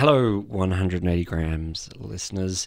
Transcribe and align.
Hello, 0.00 0.40
180 0.48 1.24
grams 1.24 1.90
listeners. 1.98 2.66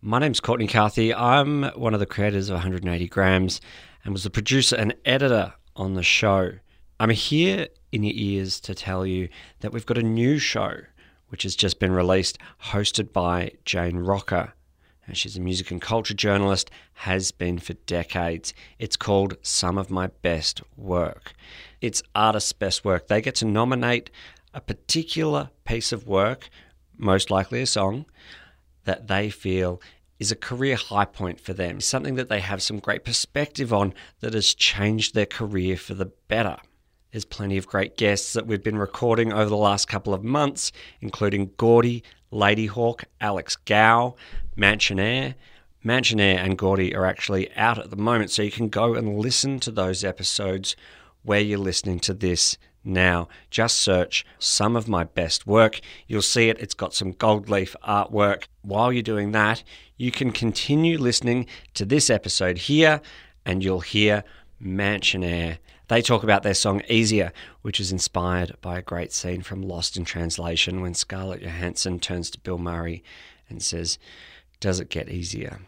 My 0.00 0.18
name's 0.18 0.40
Courtney 0.40 0.66
Carthy. 0.66 1.12
I'm 1.12 1.64
one 1.74 1.92
of 1.92 2.00
the 2.00 2.06
creators 2.06 2.48
of 2.48 2.54
180 2.54 3.06
grams 3.08 3.60
and 4.02 4.14
was 4.14 4.22
the 4.22 4.30
producer 4.30 4.76
and 4.76 4.94
editor 5.04 5.52
on 5.76 5.92
the 5.92 6.02
show. 6.02 6.52
I'm 6.98 7.10
here 7.10 7.68
in 7.92 8.02
your 8.02 8.14
ears 8.16 8.60
to 8.60 8.74
tell 8.74 9.04
you 9.04 9.28
that 9.60 9.72
we've 9.72 9.84
got 9.84 9.98
a 9.98 10.02
new 10.02 10.38
show 10.38 10.72
which 11.28 11.42
has 11.42 11.54
just 11.54 11.80
been 11.80 11.92
released, 11.92 12.38
hosted 12.64 13.12
by 13.12 13.50
Jane 13.66 13.98
Rocca. 13.98 14.54
And 15.06 15.18
she's 15.18 15.36
a 15.36 15.40
music 15.40 15.70
and 15.70 15.82
culture 15.82 16.14
journalist, 16.14 16.70
has 16.94 17.30
been 17.30 17.58
for 17.58 17.74
decades. 17.74 18.54
It's 18.78 18.96
called 18.96 19.36
Some 19.42 19.76
of 19.76 19.90
My 19.90 20.06
Best 20.06 20.62
Work. 20.78 21.34
It's 21.82 22.02
artists' 22.14 22.54
best 22.54 22.86
work. 22.86 23.08
They 23.08 23.20
get 23.20 23.34
to 23.34 23.44
nominate 23.44 24.08
a 24.54 24.62
particular 24.62 25.50
piece 25.64 25.92
of 25.92 26.06
work, 26.06 26.48
most 27.00 27.30
likely 27.30 27.62
a 27.62 27.66
song, 27.66 28.06
that 28.84 29.08
they 29.08 29.30
feel 29.30 29.80
is 30.18 30.30
a 30.30 30.36
career 30.36 30.76
high 30.76 31.06
point 31.06 31.40
for 31.40 31.54
them, 31.54 31.80
something 31.80 32.14
that 32.14 32.28
they 32.28 32.40
have 32.40 32.62
some 32.62 32.78
great 32.78 33.04
perspective 33.04 33.72
on 33.72 33.94
that 34.20 34.34
has 34.34 34.54
changed 34.54 35.14
their 35.14 35.26
career 35.26 35.76
for 35.76 35.94
the 35.94 36.12
better. 36.28 36.58
There's 37.10 37.24
plenty 37.24 37.56
of 37.56 37.66
great 37.66 37.96
guests 37.96 38.34
that 38.34 38.46
we've 38.46 38.62
been 38.62 38.78
recording 38.78 39.32
over 39.32 39.48
the 39.48 39.56
last 39.56 39.88
couple 39.88 40.14
of 40.14 40.22
months, 40.22 40.70
including 41.00 41.48
Gordi, 41.50 42.02
Ladyhawke, 42.30 43.04
Alex 43.20 43.56
Gow, 43.56 44.14
Mansionair. 44.56 45.34
Mansionair 45.84 46.36
and 46.36 46.58
Gordi 46.58 46.94
are 46.94 47.06
actually 47.06 47.50
out 47.56 47.78
at 47.78 47.90
the 47.90 47.96
moment, 47.96 48.30
so 48.30 48.42
you 48.42 48.50
can 48.50 48.68
go 48.68 48.94
and 48.94 49.18
listen 49.18 49.58
to 49.60 49.70
those 49.70 50.04
episodes 50.04 50.76
where 51.22 51.40
you're 51.40 51.58
listening 51.58 51.98
to 52.00 52.14
this 52.14 52.58
now. 52.84 53.28
Just 53.50 53.78
search 53.78 54.24
some 54.38 54.76
of 54.76 54.88
my 54.88 55.04
best 55.04 55.46
work. 55.46 55.80
You'll 56.06 56.22
see 56.22 56.48
it. 56.48 56.58
It's 56.58 56.74
got 56.74 56.94
some 56.94 57.12
gold 57.12 57.48
leaf 57.48 57.76
artwork. 57.86 58.44
While 58.62 58.92
you're 58.92 59.02
doing 59.02 59.32
that, 59.32 59.62
you 59.96 60.10
can 60.10 60.32
continue 60.32 60.98
listening 60.98 61.46
to 61.74 61.84
this 61.84 62.10
episode 62.10 62.58
here, 62.58 63.00
and 63.44 63.62
you'll 63.62 63.80
hear 63.80 64.24
Mansionair. 64.62 65.58
They 65.88 66.02
talk 66.02 66.22
about 66.22 66.42
their 66.42 66.54
song 66.54 66.82
Easier, 66.88 67.32
which 67.62 67.80
is 67.80 67.90
inspired 67.90 68.56
by 68.60 68.78
a 68.78 68.82
great 68.82 69.12
scene 69.12 69.42
from 69.42 69.60
Lost 69.60 69.96
in 69.96 70.04
Translation 70.04 70.80
when 70.80 70.94
Scarlett 70.94 71.42
Johansson 71.42 71.98
turns 71.98 72.30
to 72.30 72.40
Bill 72.40 72.58
Murray 72.58 73.02
and 73.48 73.62
says, 73.62 73.98
Does 74.60 74.78
it 74.78 74.88
get 74.88 75.08
easier? 75.08 75.60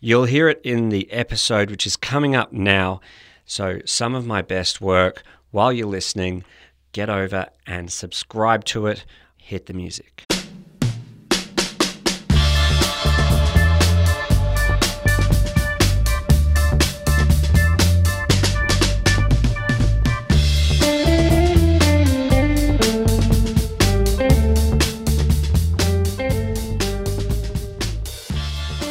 You'll 0.00 0.26
hear 0.26 0.50
it 0.50 0.60
in 0.62 0.90
the 0.90 1.10
episode 1.10 1.70
which 1.70 1.86
is 1.86 1.96
coming 1.96 2.36
up 2.36 2.52
now. 2.52 3.00
So, 3.46 3.78
some 3.86 4.14
of 4.14 4.26
my 4.26 4.42
best 4.42 4.82
work 4.82 5.22
while 5.54 5.72
you're 5.72 5.86
listening, 5.86 6.42
get 6.90 7.08
over 7.08 7.46
and 7.64 7.92
subscribe 7.92 8.64
to 8.64 8.88
it. 8.88 9.04
Hit 9.36 9.66
the 9.66 9.72
music. 9.72 10.24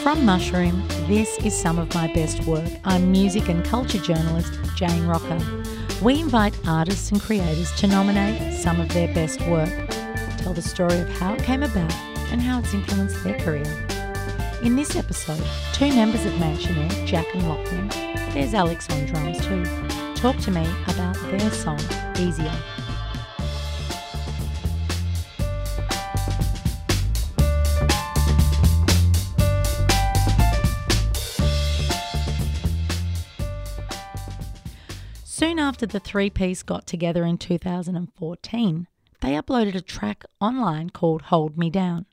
From 0.02 0.25
Mushroom, 0.25 0.88
this 1.09 1.38
is 1.39 1.53
some 1.53 1.78
of 1.78 1.94
my 1.94 2.08
best 2.14 2.45
work. 2.45 2.64
I'm 2.86 3.11
music 3.11 3.50
and 3.50 3.66
culture 3.66 4.00
journalist 4.00 4.53
Jane 4.78 5.06
Rocca. 5.06 5.83
We 6.02 6.19
invite 6.19 6.53
artists 6.67 7.11
and 7.11 7.22
creators 7.22 7.72
to 7.77 7.88
nominate 7.88 8.53
some 8.59 8.81
of 8.81 8.89
their 8.89 9.13
best 9.13 9.39
work, 9.47 9.69
tell 10.38 10.53
the 10.53 10.61
story 10.61 11.00
of 11.00 11.09
how 11.09 11.33
it 11.33 11.44
came 11.44 11.63
about 11.63 11.94
and 12.31 12.41
how 12.41 12.59
it's 12.59 12.73
influenced 12.73 13.23
their 13.23 13.39
career. 13.39 13.63
In 14.61 14.75
this 14.75 14.95
episode, 14.95 15.44
two 15.73 15.89
members 15.89 16.25
of 16.25 16.33
Mansionair, 16.33 17.05
Jack 17.05 17.27
and 17.33 17.47
Lachlan, 17.47 17.88
there's 18.33 18.53
Alex 18.53 18.89
on 18.89 19.05
drums 19.05 19.45
too, 19.45 19.63
talk 20.16 20.38
to 20.38 20.51
me 20.51 20.66
about 20.88 21.16
their 21.31 21.51
song, 21.51 21.79
Easier. 22.18 22.53
Soon 35.44 35.59
after 35.59 35.86
the 35.86 36.00
three 36.00 36.30
piece 36.30 36.64
got 36.64 36.88
together 36.88 37.26
in 37.26 37.38
2014, 37.38 38.88
they 39.20 39.31
uploaded 39.31 39.76
a 39.76 39.81
track 39.81 40.24
online 40.40 40.90
called 40.90 41.24
Hold 41.24 41.58
Me 41.58 41.70
Down. 41.70 42.06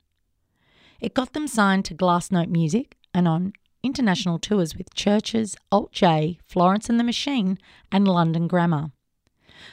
It 1.01 1.15
got 1.15 1.33
them 1.33 1.47
signed 1.47 1.85
to 1.85 1.95
Glassnote 1.95 2.49
Music 2.49 2.97
and 3.15 3.29
on 3.29 3.53
international 3.85 4.41
tours 4.41 4.77
with 4.77 4.93
Churches, 4.95 5.57
Alt 5.71 5.93
J, 5.93 6.41
Florence 6.45 6.89
and 6.89 6.99
the 6.99 7.05
Machine, 7.05 7.57
and 7.93 8.09
London 8.09 8.49
Grammar. 8.49 8.91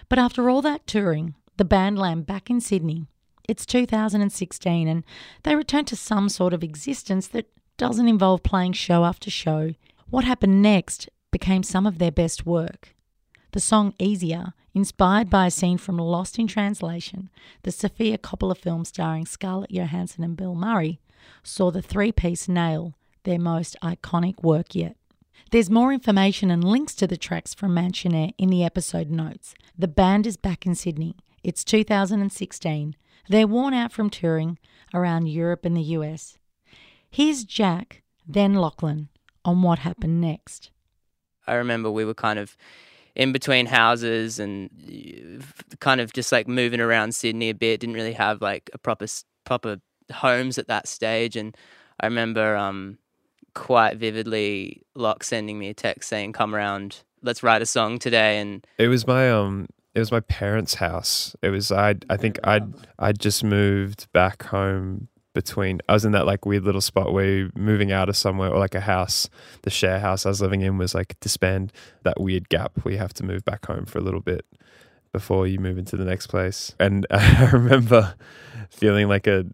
But 0.07 0.19
after 0.19 0.51
all 0.51 0.62
that 0.62 0.85
touring, 0.85 1.34
the 1.57 1.66
band 1.66 1.97
land 1.97 2.28
back 2.28 2.51
in 2.51 2.62
Sydney. 2.62 3.07
It's 3.50 3.66
2016 3.66 4.88
and 4.88 5.03
they 5.41 5.56
return 5.56 5.85
to 5.85 5.95
some 5.95 6.29
sort 6.29 6.53
of 6.53 6.63
existence 6.63 7.28
that 7.29 7.50
doesn't 7.75 8.07
involve 8.07 8.44
playing 8.44 8.74
show 8.74 9.03
after 9.03 9.31
show. 9.31 9.74
What 10.12 10.25
happened 10.25 10.62
next 10.62 11.09
became 11.31 11.63
some 11.63 11.88
of 11.88 11.97
their 11.97 12.12
best 12.12 12.45
work. 12.45 12.94
The 13.51 13.59
song 13.61 13.93
Easier, 13.97 14.53
inspired 14.73 15.29
by 15.29 15.47
a 15.47 15.51
scene 15.51 15.77
from 15.77 15.97
Lost 15.97 16.37
in 16.37 16.47
Translation, 16.47 17.29
the 17.63 17.71
Sofia 17.71 18.17
Coppola 18.17 18.57
film 18.57 18.83
starring 18.83 19.25
Scarlett 19.25 19.71
Johansson 19.71 20.23
and 20.23 20.35
Bill 20.35 20.53
Murray, 20.53 20.99
saw 21.43 21.71
the 21.71 21.81
three 21.81 22.11
piece 22.11 22.49
nail 22.49 22.95
their 23.23 23.39
most 23.39 23.77
iconic 23.81 24.43
work 24.43 24.75
yet. 24.75 24.97
There's 25.51 25.69
more 25.69 25.93
information 25.93 26.51
and 26.51 26.63
links 26.63 26.93
to 26.95 27.07
the 27.07 27.15
tracks 27.15 27.53
from 27.53 27.73
Mansionair 27.73 28.33
in 28.37 28.49
the 28.49 28.65
episode 28.65 29.09
notes. 29.09 29.55
The 29.77 29.87
band 29.87 30.27
is 30.27 30.35
back 30.35 30.65
in 30.65 30.75
Sydney. 30.75 31.15
It's 31.41 31.63
2016. 31.63 32.95
They're 33.29 33.47
worn 33.47 33.73
out 33.73 33.93
from 33.93 34.09
touring 34.09 34.59
around 34.93 35.27
Europe 35.27 35.63
and 35.63 35.75
the 35.75 35.81
US. 35.81 36.37
Here's 37.09 37.45
Jack, 37.45 38.03
then 38.27 38.55
Lachlan, 38.55 39.07
on 39.45 39.61
what 39.61 39.79
happened 39.79 40.19
next. 40.19 40.71
I 41.47 41.53
remember 41.53 41.89
we 41.89 42.03
were 42.03 42.13
kind 42.13 42.39
of 42.39 42.57
in 43.17 43.31
between 43.31 43.66
houses 43.66 44.39
and 44.39 44.69
kind 45.79 46.00
of 46.00 46.13
just 46.13 46.31
like 46.31 46.47
moving 46.47 46.79
around 46.79 47.16
Sydney 47.16 47.50
a 47.50 47.55
bit. 47.55 47.81
Didn't 47.81 47.95
really 47.95 48.13
have 48.13 48.41
like 48.41 48.69
a 48.73 48.78
proper 48.78 49.07
proper 49.44 49.78
homes 50.13 50.57
at 50.57 50.67
that 50.67 50.88
stage, 50.88 51.35
and 51.35 51.57
I 52.00 52.06
remember 52.06 52.56
um, 52.56 53.00
quite 53.56 53.97
vividly 53.97 54.83
Locke 54.95 55.23
sending 55.23 55.59
me 55.59 55.69
a 55.69 55.73
text 55.73 56.07
saying, 56.07 56.33
"Come 56.33 56.56
around, 56.56 57.01
let's 57.23 57.44
write 57.44 57.63
a 57.63 57.66
song 57.66 57.97
today." 58.00 58.39
And 58.39 58.66
it 58.77 58.88
was 58.88 59.07
my 59.07 59.29
um, 59.31 59.67
it 59.95 60.00
was 60.00 60.11
my 60.11 60.22
parents' 60.22 60.75
house. 60.75 61.35
It 61.41 61.50
was 61.50 61.72
I. 61.72 61.95
I 62.09 62.17
think 62.17 62.39
I'd 62.44 62.72
I'd 63.00 63.19
just 63.19 63.44
moved 63.44 64.11
back 64.13 64.44
home 64.44 65.07
between 65.37 65.79
I 65.87 65.93
was 65.93 66.03
in 66.03 66.13
that 66.13 66.25
like 66.25 66.47
weird 66.47 66.63
little 66.63 66.81
spot 66.81 67.13
where 67.13 67.51
moving 67.53 67.91
out 67.91 68.09
of 68.09 68.17
somewhere 68.17 68.49
or 68.49 68.57
like 68.57 68.73
a 68.73 68.81
house. 68.81 69.29
The 69.61 69.69
share 69.69 69.99
house 69.99 70.25
I 70.25 70.29
was 70.29 70.41
living 70.41 70.61
in 70.61 70.79
was 70.79 70.95
like 70.95 71.15
disband 71.19 71.71
that 72.01 72.19
weird 72.19 72.49
gap 72.49 72.71
where 72.81 72.93
you 72.93 72.97
have 72.97 73.13
to 73.13 73.23
move 73.23 73.45
back 73.45 73.67
home 73.67 73.85
for 73.85 73.99
a 73.99 74.01
little 74.01 74.19
bit 74.19 74.47
before 75.13 75.45
you 75.45 75.59
move 75.59 75.77
into 75.77 75.95
the 75.95 76.05
next 76.05 76.25
place. 76.25 76.73
And 76.79 77.05
I 77.11 77.51
remember 77.51 78.15
feeling 78.71 79.07
like 79.07 79.27
a 79.27 79.45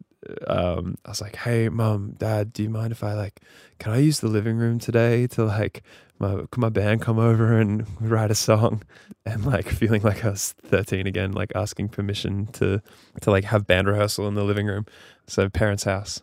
um, 0.47 0.95
I 1.05 1.09
was 1.09 1.21
like, 1.21 1.35
"Hey, 1.35 1.69
mom, 1.69 2.15
dad, 2.17 2.53
do 2.53 2.63
you 2.63 2.69
mind 2.69 2.91
if 2.91 3.03
I 3.03 3.13
like, 3.13 3.41
can 3.79 3.93
I 3.93 3.97
use 3.97 4.19
the 4.19 4.27
living 4.27 4.57
room 4.57 4.79
today 4.79 5.27
to 5.27 5.45
like, 5.45 5.83
my 6.19 6.43
my 6.55 6.69
band 6.69 7.01
come 7.01 7.19
over 7.19 7.57
and 7.59 7.85
write 8.01 8.31
a 8.31 8.35
song?" 8.35 8.83
And 9.25 9.45
like 9.45 9.69
feeling 9.69 10.01
like 10.01 10.25
I 10.25 10.31
was 10.31 10.53
thirteen 10.53 11.07
again, 11.07 11.31
like 11.31 11.51
asking 11.55 11.89
permission 11.89 12.47
to 12.53 12.81
to 13.21 13.31
like 13.31 13.45
have 13.45 13.65
band 13.67 13.87
rehearsal 13.87 14.27
in 14.27 14.33
the 14.33 14.43
living 14.43 14.67
room. 14.67 14.85
So 15.27 15.49
parents' 15.49 15.85
house. 15.85 16.21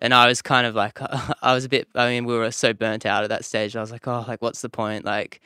And 0.00 0.14
I 0.14 0.26
was 0.26 0.40
kind 0.42 0.66
of 0.66 0.74
like, 0.74 0.98
I 1.42 1.54
was 1.54 1.64
a 1.64 1.68
bit. 1.68 1.88
I 1.94 2.08
mean, 2.08 2.24
we 2.24 2.34
were 2.34 2.50
so 2.50 2.72
burnt 2.72 3.06
out 3.06 3.22
at 3.22 3.28
that 3.28 3.44
stage. 3.44 3.76
I 3.76 3.80
was 3.80 3.92
like, 3.92 4.08
oh, 4.08 4.24
like 4.26 4.42
what's 4.42 4.62
the 4.62 4.68
point? 4.68 5.04
Like, 5.04 5.40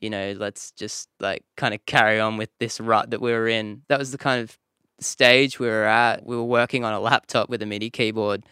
you 0.00 0.10
know, 0.10 0.34
let's 0.36 0.72
just 0.72 1.08
like 1.20 1.44
kind 1.56 1.74
of 1.74 1.84
carry 1.86 2.20
on 2.20 2.36
with 2.36 2.50
this 2.58 2.80
rut 2.80 3.10
that 3.10 3.20
we 3.20 3.32
were 3.32 3.48
in. 3.48 3.82
That 3.88 3.98
was 3.98 4.12
the 4.12 4.18
kind 4.18 4.42
of 4.42 4.58
stage 5.00 5.58
we 5.58 5.66
were 5.68 5.84
at. 5.84 6.24
We 6.26 6.36
were 6.36 6.44
working 6.44 6.84
on 6.84 6.92
a 6.92 7.00
laptop 7.00 7.48
with 7.48 7.62
a 7.62 7.66
MIDI 7.66 7.90
keyboard 7.90 8.44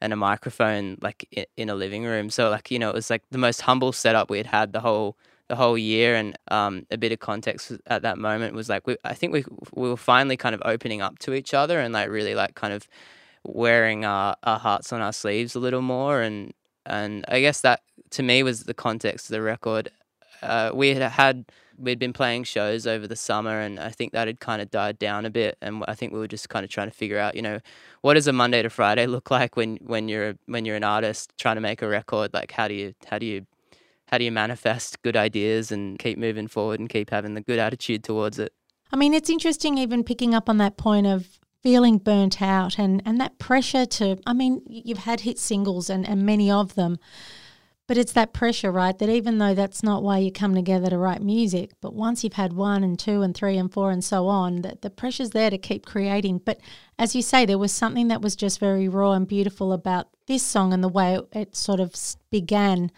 and 0.00 0.12
a 0.12 0.16
microphone, 0.16 0.98
like 1.00 1.28
in 1.56 1.68
a 1.68 1.74
living 1.74 2.04
room. 2.04 2.30
So 2.30 2.50
like 2.50 2.70
you 2.70 2.78
know, 2.78 2.90
it 2.90 2.94
was 2.94 3.10
like 3.10 3.22
the 3.30 3.38
most 3.38 3.62
humble 3.62 3.92
setup 3.92 4.30
we 4.30 4.38
had 4.38 4.46
had 4.46 4.72
the 4.72 4.80
whole 4.80 5.16
the 5.48 5.56
whole 5.56 5.78
year. 5.78 6.14
And 6.16 6.38
um, 6.48 6.86
a 6.90 6.98
bit 6.98 7.12
of 7.12 7.20
context 7.20 7.72
at 7.86 8.02
that 8.02 8.18
moment 8.18 8.54
was 8.54 8.68
like 8.68 8.86
we, 8.86 8.96
I 9.04 9.14
think 9.14 9.32
we 9.32 9.44
we 9.74 9.88
were 9.88 9.96
finally 9.96 10.36
kind 10.36 10.54
of 10.54 10.62
opening 10.64 11.02
up 11.02 11.18
to 11.20 11.34
each 11.34 11.54
other 11.54 11.80
and 11.80 11.94
like 11.94 12.08
really 12.10 12.34
like 12.34 12.54
kind 12.54 12.72
of 12.72 12.88
wearing 13.44 14.04
our, 14.04 14.36
our 14.42 14.58
hearts 14.58 14.92
on 14.92 15.00
our 15.00 15.12
sleeves 15.12 15.54
a 15.54 15.60
little 15.60 15.82
more 15.82 16.20
and 16.20 16.52
and 16.84 17.24
I 17.28 17.40
guess 17.40 17.60
that 17.62 17.82
to 18.10 18.22
me 18.22 18.42
was 18.42 18.64
the 18.64 18.74
context 18.74 19.26
of 19.26 19.34
the 19.34 19.42
record 19.42 19.90
uh, 20.42 20.70
we 20.74 20.94
had 20.94 21.12
had 21.12 21.44
we'd 21.78 21.98
been 21.98 22.12
playing 22.12 22.44
shows 22.44 22.86
over 22.86 23.06
the 23.06 23.16
summer, 23.16 23.60
and 23.60 23.78
I 23.78 23.90
think 23.90 24.12
that 24.12 24.26
had 24.26 24.40
kind 24.40 24.60
of 24.62 24.70
died 24.70 24.98
down 24.98 25.24
a 25.24 25.30
bit. 25.30 25.56
And 25.60 25.84
I 25.88 25.94
think 25.94 26.12
we 26.12 26.18
were 26.18 26.28
just 26.28 26.48
kind 26.48 26.64
of 26.64 26.70
trying 26.70 26.88
to 26.88 26.94
figure 26.94 27.18
out, 27.18 27.34
you 27.34 27.42
know, 27.42 27.60
what 28.02 28.14
does 28.14 28.26
a 28.26 28.32
Monday 28.32 28.62
to 28.62 28.70
Friday 28.70 29.06
look 29.16 29.30
like 29.30 29.56
when 29.56 29.76
when 29.76 30.08
you're 30.08 30.34
when 30.46 30.64
you're 30.64 30.76
an 30.76 30.84
artist 30.84 31.32
trying 31.38 31.56
to 31.56 31.60
make 31.60 31.82
a 31.82 31.88
record? 31.88 32.32
Like, 32.34 32.52
how 32.52 32.68
do 32.68 32.74
you 32.74 32.94
how 33.06 33.18
do 33.18 33.26
you 33.26 33.46
how 34.08 34.18
do 34.18 34.24
you 34.24 34.32
manifest 34.32 35.02
good 35.02 35.16
ideas 35.16 35.72
and 35.72 35.98
keep 35.98 36.18
moving 36.18 36.48
forward 36.48 36.80
and 36.80 36.88
keep 36.88 37.10
having 37.10 37.34
the 37.34 37.40
good 37.40 37.58
attitude 37.58 38.04
towards 38.04 38.38
it? 38.38 38.52
I 38.92 38.96
mean, 38.96 39.14
it's 39.14 39.30
interesting 39.30 39.78
even 39.78 40.04
picking 40.04 40.34
up 40.34 40.48
on 40.48 40.58
that 40.58 40.76
point 40.76 41.06
of 41.06 41.40
feeling 41.62 41.98
burnt 41.98 42.40
out 42.40 42.78
and, 42.78 43.02
and 43.04 43.20
that 43.20 43.38
pressure 43.38 43.84
to, 43.84 44.16
I 44.24 44.32
mean, 44.32 44.62
you've 44.68 44.98
had 44.98 45.20
hit 45.20 45.38
singles 45.38 45.90
and, 45.90 46.08
and 46.08 46.24
many 46.24 46.48
of 46.48 46.76
them, 46.76 46.98
but 47.86 47.96
it's 47.96 48.12
that 48.12 48.32
pressure, 48.32 48.72
right? 48.72 48.98
That 48.98 49.08
even 49.08 49.38
though 49.38 49.54
that's 49.54 49.82
not 49.82 50.02
why 50.02 50.18
you 50.18 50.32
come 50.32 50.54
together 50.54 50.90
to 50.90 50.98
write 50.98 51.22
music, 51.22 51.70
but 51.80 51.94
once 51.94 52.24
you've 52.24 52.32
had 52.32 52.52
one 52.52 52.82
and 52.82 52.98
two 52.98 53.22
and 53.22 53.34
three 53.34 53.56
and 53.56 53.72
four 53.72 53.90
and 53.90 54.02
so 54.02 54.26
on, 54.26 54.62
that 54.62 54.82
the 54.82 54.90
pressure's 54.90 55.30
there 55.30 55.50
to 55.50 55.58
keep 55.58 55.86
creating. 55.86 56.38
But 56.44 56.60
as 56.98 57.14
you 57.14 57.22
say, 57.22 57.46
there 57.46 57.58
was 57.58 57.72
something 57.72 58.08
that 58.08 58.22
was 58.22 58.34
just 58.34 58.58
very 58.58 58.88
raw 58.88 59.12
and 59.12 59.26
beautiful 59.26 59.72
about 59.72 60.08
this 60.26 60.42
song 60.42 60.72
and 60.72 60.82
the 60.82 60.88
way 60.88 61.20
it 61.32 61.54
sort 61.54 61.78
of 61.78 61.94
began 62.30 62.90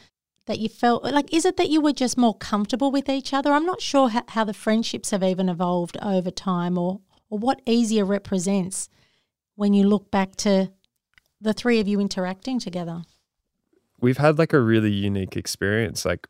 that 0.46 0.58
you 0.58 0.68
felt 0.68 1.04
like 1.04 1.32
is 1.32 1.44
it 1.44 1.58
that 1.58 1.68
you 1.68 1.78
were 1.78 1.92
just 1.92 2.16
more 2.16 2.34
comfortable 2.34 2.90
with 2.90 3.06
each 3.10 3.34
other 3.34 3.52
i'm 3.52 3.66
not 3.66 3.82
sure 3.82 4.08
how, 4.08 4.22
how 4.28 4.44
the 4.44 4.54
friendships 4.54 5.10
have 5.10 5.22
even 5.22 5.46
evolved 5.46 5.98
over 6.00 6.30
time 6.30 6.78
or 6.78 7.00
or 7.28 7.38
what 7.38 7.60
easier 7.66 8.02
represents 8.02 8.88
when 9.56 9.74
you 9.74 9.86
look 9.86 10.10
back 10.10 10.34
to 10.36 10.72
the 11.38 11.52
three 11.52 11.80
of 11.80 11.86
you 11.86 12.00
interacting 12.00 12.58
together 12.58 13.02
we've 14.00 14.18
had 14.18 14.38
like 14.38 14.52
a 14.52 14.60
really 14.60 14.92
unique 14.92 15.36
experience 15.36 16.04
like 16.04 16.26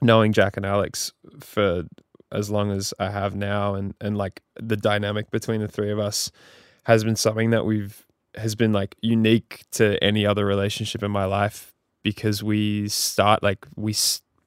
knowing 0.00 0.32
jack 0.32 0.56
and 0.56 0.66
alex 0.66 1.12
for 1.40 1.84
as 2.30 2.50
long 2.50 2.70
as 2.70 2.94
i 2.98 3.10
have 3.10 3.34
now 3.34 3.74
and 3.74 3.94
and 4.00 4.16
like 4.16 4.40
the 4.56 4.76
dynamic 4.76 5.30
between 5.30 5.60
the 5.60 5.68
three 5.68 5.90
of 5.90 5.98
us 5.98 6.30
has 6.84 7.04
been 7.04 7.16
something 7.16 7.50
that 7.50 7.64
we've 7.64 8.06
has 8.34 8.54
been 8.54 8.72
like 8.72 8.96
unique 9.00 9.64
to 9.70 10.02
any 10.02 10.24
other 10.24 10.46
relationship 10.46 11.02
in 11.02 11.10
my 11.10 11.24
life 11.24 11.74
because 12.02 12.42
we 12.42 12.88
start 12.88 13.42
like 13.42 13.66
we 13.76 13.94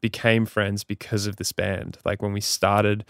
became 0.02 0.46
friends 0.46 0.84
because 0.84 1.26
of 1.26 1.38
this 1.38 1.52
band. 1.52 1.98
Like 2.06 2.22
when 2.22 2.34
we 2.34 2.42
started, 2.42 3.06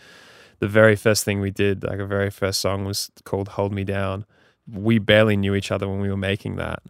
the 0.60 0.68
very 0.68 0.96
first 0.96 1.24
thing 1.24 1.42
we 1.42 1.52
did, 1.52 1.84
like 1.84 2.00
a 2.00 2.06
very 2.06 2.30
first 2.30 2.62
song 2.62 2.86
was 2.86 3.12
called 3.24 3.50
"Hold 3.50 3.74
Me 3.74 3.84
Down." 3.84 4.26
We 4.72 5.00
barely 5.00 5.38
knew 5.38 5.56
each 5.56 5.72
other 5.72 5.88
when 5.88 6.00
we 6.00 6.10
were 6.10 6.18
making 6.18 6.56
that. 6.56 6.82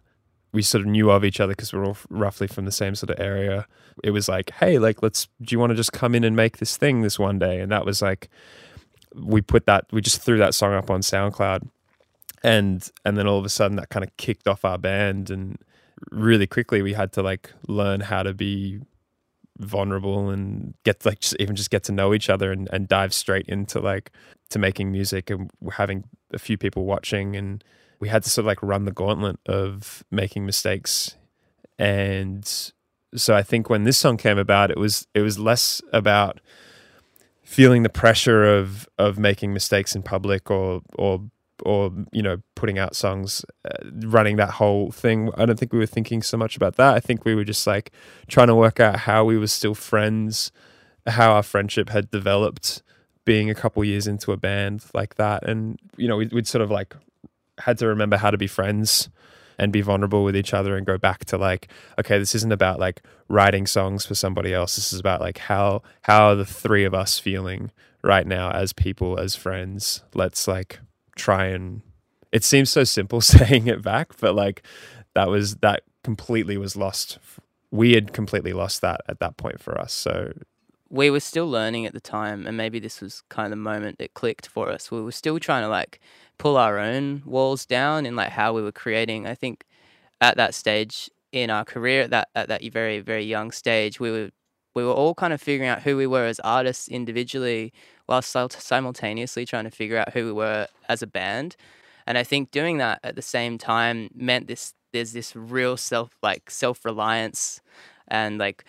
We 0.52 0.62
sort 0.62 0.82
of 0.82 0.86
knew 0.86 1.10
of 1.10 1.24
each 1.24 1.40
other 1.40 1.52
because 1.52 1.72
we 1.72 1.78
we're 1.78 1.86
all 1.86 1.98
roughly 2.08 2.46
from 2.46 2.64
the 2.64 2.72
same 2.72 2.94
sort 2.94 3.10
of 3.10 3.20
area. 3.20 3.66
It 4.02 4.10
was 4.10 4.28
like, 4.28 4.50
hey, 4.52 4.78
like 4.78 5.02
let's. 5.02 5.28
Do 5.42 5.54
you 5.54 5.58
want 5.58 5.70
to 5.70 5.76
just 5.76 5.92
come 5.92 6.14
in 6.14 6.24
and 6.24 6.34
make 6.34 6.58
this 6.58 6.76
thing 6.76 7.02
this 7.02 7.18
one 7.18 7.38
day? 7.38 7.60
And 7.60 7.70
that 7.72 7.84
was 7.84 8.00
like, 8.00 8.28
we 9.14 9.40
put 9.42 9.66
that. 9.66 9.86
We 9.92 10.00
just 10.00 10.22
threw 10.22 10.38
that 10.38 10.54
song 10.54 10.72
up 10.72 10.90
on 10.90 11.00
SoundCloud, 11.00 11.68
and 12.42 12.90
and 13.04 13.18
then 13.18 13.26
all 13.26 13.38
of 13.38 13.44
a 13.44 13.50
sudden 13.50 13.76
that 13.76 13.88
kind 13.90 14.04
of 14.04 14.16
kicked 14.16 14.46
off 14.48 14.64
our 14.64 14.78
band 14.78 15.30
and 15.30 15.58
really 16.10 16.46
quickly 16.46 16.82
we 16.82 16.92
had 16.92 17.12
to 17.12 17.22
like 17.22 17.52
learn 17.68 18.00
how 18.00 18.22
to 18.22 18.34
be 18.34 18.80
vulnerable 19.58 20.28
and 20.28 20.74
get 20.84 21.04
like 21.06 21.20
just 21.20 21.36
even 21.40 21.56
just 21.56 21.70
get 21.70 21.82
to 21.82 21.92
know 21.92 22.12
each 22.12 22.28
other 22.28 22.52
and, 22.52 22.68
and 22.72 22.88
dive 22.88 23.14
straight 23.14 23.46
into 23.46 23.80
like 23.80 24.10
to 24.50 24.58
making 24.58 24.92
music 24.92 25.30
and 25.30 25.50
having 25.72 26.04
a 26.32 26.38
few 26.38 26.58
people 26.58 26.84
watching 26.84 27.34
and 27.34 27.64
we 27.98 28.08
had 28.08 28.22
to 28.24 28.30
sort 28.30 28.44
of 28.44 28.46
like 28.46 28.62
run 28.62 28.84
the 28.84 28.92
gauntlet 28.92 29.38
of 29.46 30.04
making 30.10 30.44
mistakes. 30.46 31.16
And 31.78 32.72
so 33.14 33.34
i 33.34 33.42
think 33.42 33.70
when 33.70 33.84
this 33.84 33.96
song 33.96 34.16
came 34.16 34.38
about 34.38 34.70
it 34.70 34.76
was 34.76 35.06
it 35.14 35.20
was 35.20 35.38
less 35.38 35.80
about 35.92 36.40
feeling 37.42 37.82
the 37.82 37.88
pressure 37.88 38.44
of 38.44 38.88
of 38.98 39.18
making 39.18 39.52
mistakes 39.52 39.94
in 39.94 40.02
public 40.02 40.50
or 40.50 40.82
or 40.94 41.22
or 41.64 41.90
you 42.12 42.22
know 42.22 42.38
putting 42.54 42.78
out 42.78 42.94
songs 42.94 43.44
uh, 43.64 43.70
running 44.02 44.36
that 44.36 44.50
whole 44.50 44.90
thing. 44.90 45.30
I 45.38 45.46
don't 45.46 45.58
think 45.58 45.72
we 45.72 45.78
were 45.78 45.86
thinking 45.86 46.22
so 46.22 46.36
much 46.36 46.54
about 46.54 46.76
that. 46.76 46.94
I 46.94 47.00
think 47.00 47.24
we 47.24 47.34
were 47.34 47.44
just 47.44 47.66
like 47.66 47.92
trying 48.28 48.48
to 48.48 48.54
work 48.54 48.78
out 48.78 49.00
how 49.00 49.24
we 49.24 49.38
were 49.38 49.46
still 49.46 49.74
friends 49.74 50.52
how 51.06 51.32
our 51.32 51.42
friendship 51.42 51.88
had 51.88 52.10
developed 52.10 52.82
being 53.24 53.48
a 53.48 53.54
couple 53.54 53.82
years 53.84 54.08
into 54.08 54.32
a 54.32 54.36
band 54.36 54.84
like 54.92 55.14
that. 55.14 55.48
And 55.48 55.78
you 55.96 56.08
know 56.08 56.16
we'd, 56.16 56.32
we'd 56.32 56.48
sort 56.48 56.62
of 56.62 56.70
like 56.70 56.94
had 57.58 57.78
to 57.78 57.86
remember 57.86 58.16
how 58.16 58.30
to 58.30 58.38
be 58.38 58.46
friends 58.46 59.08
and 59.58 59.72
be 59.72 59.80
vulnerable 59.80 60.22
with 60.22 60.36
each 60.36 60.52
other 60.52 60.76
and 60.76 60.86
go 60.86 60.98
back 60.98 61.24
to 61.24 61.38
like 61.38 61.68
okay 61.98 62.18
this 62.18 62.34
isn't 62.34 62.52
about 62.52 62.78
like 62.78 63.02
writing 63.28 63.66
songs 63.66 64.04
for 64.04 64.14
somebody 64.14 64.52
else 64.52 64.76
this 64.76 64.92
is 64.92 65.00
about 65.00 65.20
like 65.20 65.38
how 65.38 65.82
how 66.02 66.26
are 66.26 66.34
the 66.34 66.44
three 66.44 66.84
of 66.84 66.92
us 66.92 67.18
feeling 67.18 67.70
right 68.02 68.26
now 68.26 68.50
as 68.50 68.72
people 68.72 69.18
as 69.18 69.34
friends 69.34 70.02
let's 70.14 70.46
like 70.46 70.78
try 71.16 71.46
and 71.46 71.80
it 72.32 72.44
seems 72.44 72.70
so 72.70 72.84
simple 72.84 73.20
saying 73.22 73.66
it 73.66 73.82
back, 73.82 74.12
but 74.20 74.34
like 74.34 74.62
that 75.14 75.28
was 75.28 75.56
that 75.56 75.82
completely 76.04 76.56
was 76.56 76.76
lost. 76.76 77.18
We 77.70 77.92
had 77.94 78.12
completely 78.12 78.52
lost 78.52 78.80
that 78.82 79.00
at 79.08 79.20
that 79.20 79.36
point 79.36 79.60
for 79.60 79.80
us. 79.80 79.92
So 79.92 80.32
we 80.88 81.10
were 81.10 81.20
still 81.20 81.48
learning 81.48 81.86
at 81.86 81.94
the 81.94 82.00
time, 82.00 82.46
and 82.46 82.56
maybe 82.56 82.78
this 82.78 83.00
was 83.00 83.22
kind 83.28 83.46
of 83.46 83.50
the 83.50 83.56
moment 83.56 83.96
it 84.00 84.14
clicked 84.14 84.46
for 84.46 84.70
us. 84.70 84.90
We 84.90 85.02
were 85.02 85.12
still 85.12 85.38
trying 85.40 85.62
to 85.62 85.68
like 85.68 86.00
pull 86.38 86.56
our 86.56 86.78
own 86.78 87.22
walls 87.24 87.66
down 87.66 88.06
in 88.06 88.14
like 88.16 88.30
how 88.30 88.52
we 88.52 88.62
were 88.62 88.72
creating. 88.72 89.26
I 89.26 89.34
think 89.34 89.64
at 90.20 90.36
that 90.36 90.54
stage 90.54 91.10
in 91.32 91.50
our 91.50 91.64
career, 91.64 92.02
at 92.02 92.10
that 92.10 92.28
at 92.34 92.48
that 92.48 92.62
very 92.72 93.00
very 93.00 93.24
young 93.24 93.50
stage, 93.50 93.98
we 93.98 94.10
were 94.10 94.30
we 94.74 94.84
were 94.84 94.92
all 94.92 95.14
kind 95.14 95.32
of 95.32 95.40
figuring 95.40 95.68
out 95.70 95.82
who 95.82 95.96
we 95.96 96.06
were 96.06 96.26
as 96.26 96.38
artists 96.40 96.88
individually 96.88 97.72
while 98.06 98.22
simultaneously 98.22 99.46
trying 99.46 99.64
to 99.64 99.70
figure 99.70 99.98
out 99.98 100.12
who 100.12 100.26
we 100.26 100.32
were 100.32 100.68
as 100.88 101.02
a 101.02 101.06
band. 101.06 101.56
And 102.06 102.16
I 102.18 102.22
think 102.22 102.50
doing 102.50 102.78
that 102.78 103.00
at 103.02 103.16
the 103.16 103.22
same 103.22 103.58
time 103.58 104.10
meant 104.14 104.46
this 104.46 104.74
there's 104.92 105.12
this 105.12 105.34
real 105.34 105.76
self 105.76 106.16
like 106.22 106.50
self 106.50 106.84
reliance 106.84 107.60
and 108.08 108.38
like 108.38 108.64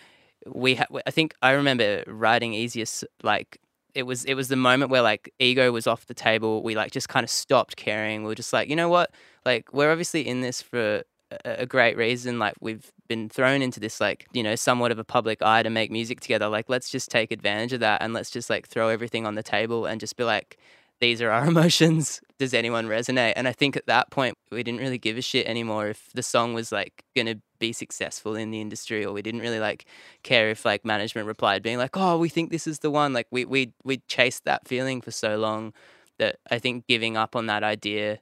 we 0.54 0.76
ha- 0.76 0.86
I 1.06 1.10
think 1.10 1.34
I 1.42 1.52
remember 1.52 2.04
writing 2.06 2.54
easiest 2.54 3.04
like 3.22 3.58
it 3.94 4.04
was 4.04 4.24
it 4.24 4.34
was 4.34 4.48
the 4.48 4.56
moment 4.56 4.90
where 4.90 5.02
like 5.02 5.32
ego 5.38 5.72
was 5.72 5.86
off 5.86 6.06
the 6.06 6.14
table 6.14 6.62
we 6.62 6.74
like 6.76 6.92
just 6.92 7.08
kind 7.08 7.24
of 7.24 7.30
stopped 7.30 7.76
caring 7.76 8.22
we 8.22 8.28
were 8.28 8.34
just 8.34 8.52
like 8.52 8.68
you 8.68 8.76
know 8.76 8.88
what 8.88 9.10
like 9.44 9.72
we're 9.72 9.90
obviously 9.90 10.26
in 10.26 10.40
this 10.40 10.60
for 10.62 11.02
a 11.44 11.66
great 11.66 11.96
reason. 11.96 12.38
Like 12.38 12.54
we've 12.60 12.90
been 13.06 13.28
thrown 13.28 13.62
into 13.62 13.80
this 13.80 14.00
like 14.00 14.26
you 14.32 14.42
know 14.42 14.54
somewhat 14.54 14.92
of 14.92 14.98
a 14.98 15.04
public 15.04 15.42
eye 15.42 15.62
to 15.62 15.70
make 15.70 15.90
music 15.90 16.20
together. 16.20 16.48
Like 16.48 16.68
let's 16.68 16.90
just 16.90 17.10
take 17.10 17.30
advantage 17.32 17.72
of 17.72 17.80
that 17.80 18.02
and 18.02 18.12
let's 18.12 18.30
just 18.30 18.50
like 18.50 18.68
throw 18.68 18.88
everything 18.88 19.26
on 19.26 19.34
the 19.34 19.42
table 19.42 19.86
and 19.86 20.00
just 20.00 20.16
be 20.16 20.24
like, 20.24 20.58
these 21.00 21.20
are 21.22 21.30
our 21.30 21.46
emotions. 21.48 22.20
Does 22.38 22.54
anyone 22.54 22.86
resonate? 22.86 23.34
And 23.36 23.48
I 23.48 23.52
think 23.52 23.76
at 23.76 23.86
that 23.86 24.10
point 24.10 24.36
we 24.50 24.62
didn't 24.62 24.80
really 24.80 24.98
give 24.98 25.18
a 25.18 25.22
shit 25.22 25.46
anymore 25.46 25.88
if 25.88 26.10
the 26.14 26.22
song 26.22 26.54
was 26.54 26.72
like 26.72 27.04
gonna 27.16 27.36
be 27.58 27.72
successful 27.72 28.34
in 28.36 28.50
the 28.50 28.60
industry, 28.60 29.04
or 29.04 29.12
we 29.12 29.22
didn't 29.22 29.40
really 29.40 29.60
like 29.60 29.84
care 30.22 30.50
if 30.50 30.64
like 30.64 30.84
management 30.84 31.26
replied 31.26 31.62
being 31.62 31.78
like, 31.78 31.96
oh, 31.96 32.18
we 32.18 32.28
think 32.28 32.50
this 32.50 32.66
is 32.66 32.80
the 32.80 32.90
one. 32.90 33.12
Like 33.12 33.26
we 33.30 33.44
we 33.44 33.72
we 33.84 33.98
chased 34.08 34.44
that 34.44 34.66
feeling 34.68 35.00
for 35.00 35.10
so 35.10 35.36
long 35.36 35.72
that 36.18 36.36
I 36.50 36.58
think 36.58 36.86
giving 36.86 37.16
up 37.16 37.36
on 37.36 37.46
that 37.46 37.62
idea 37.62 38.20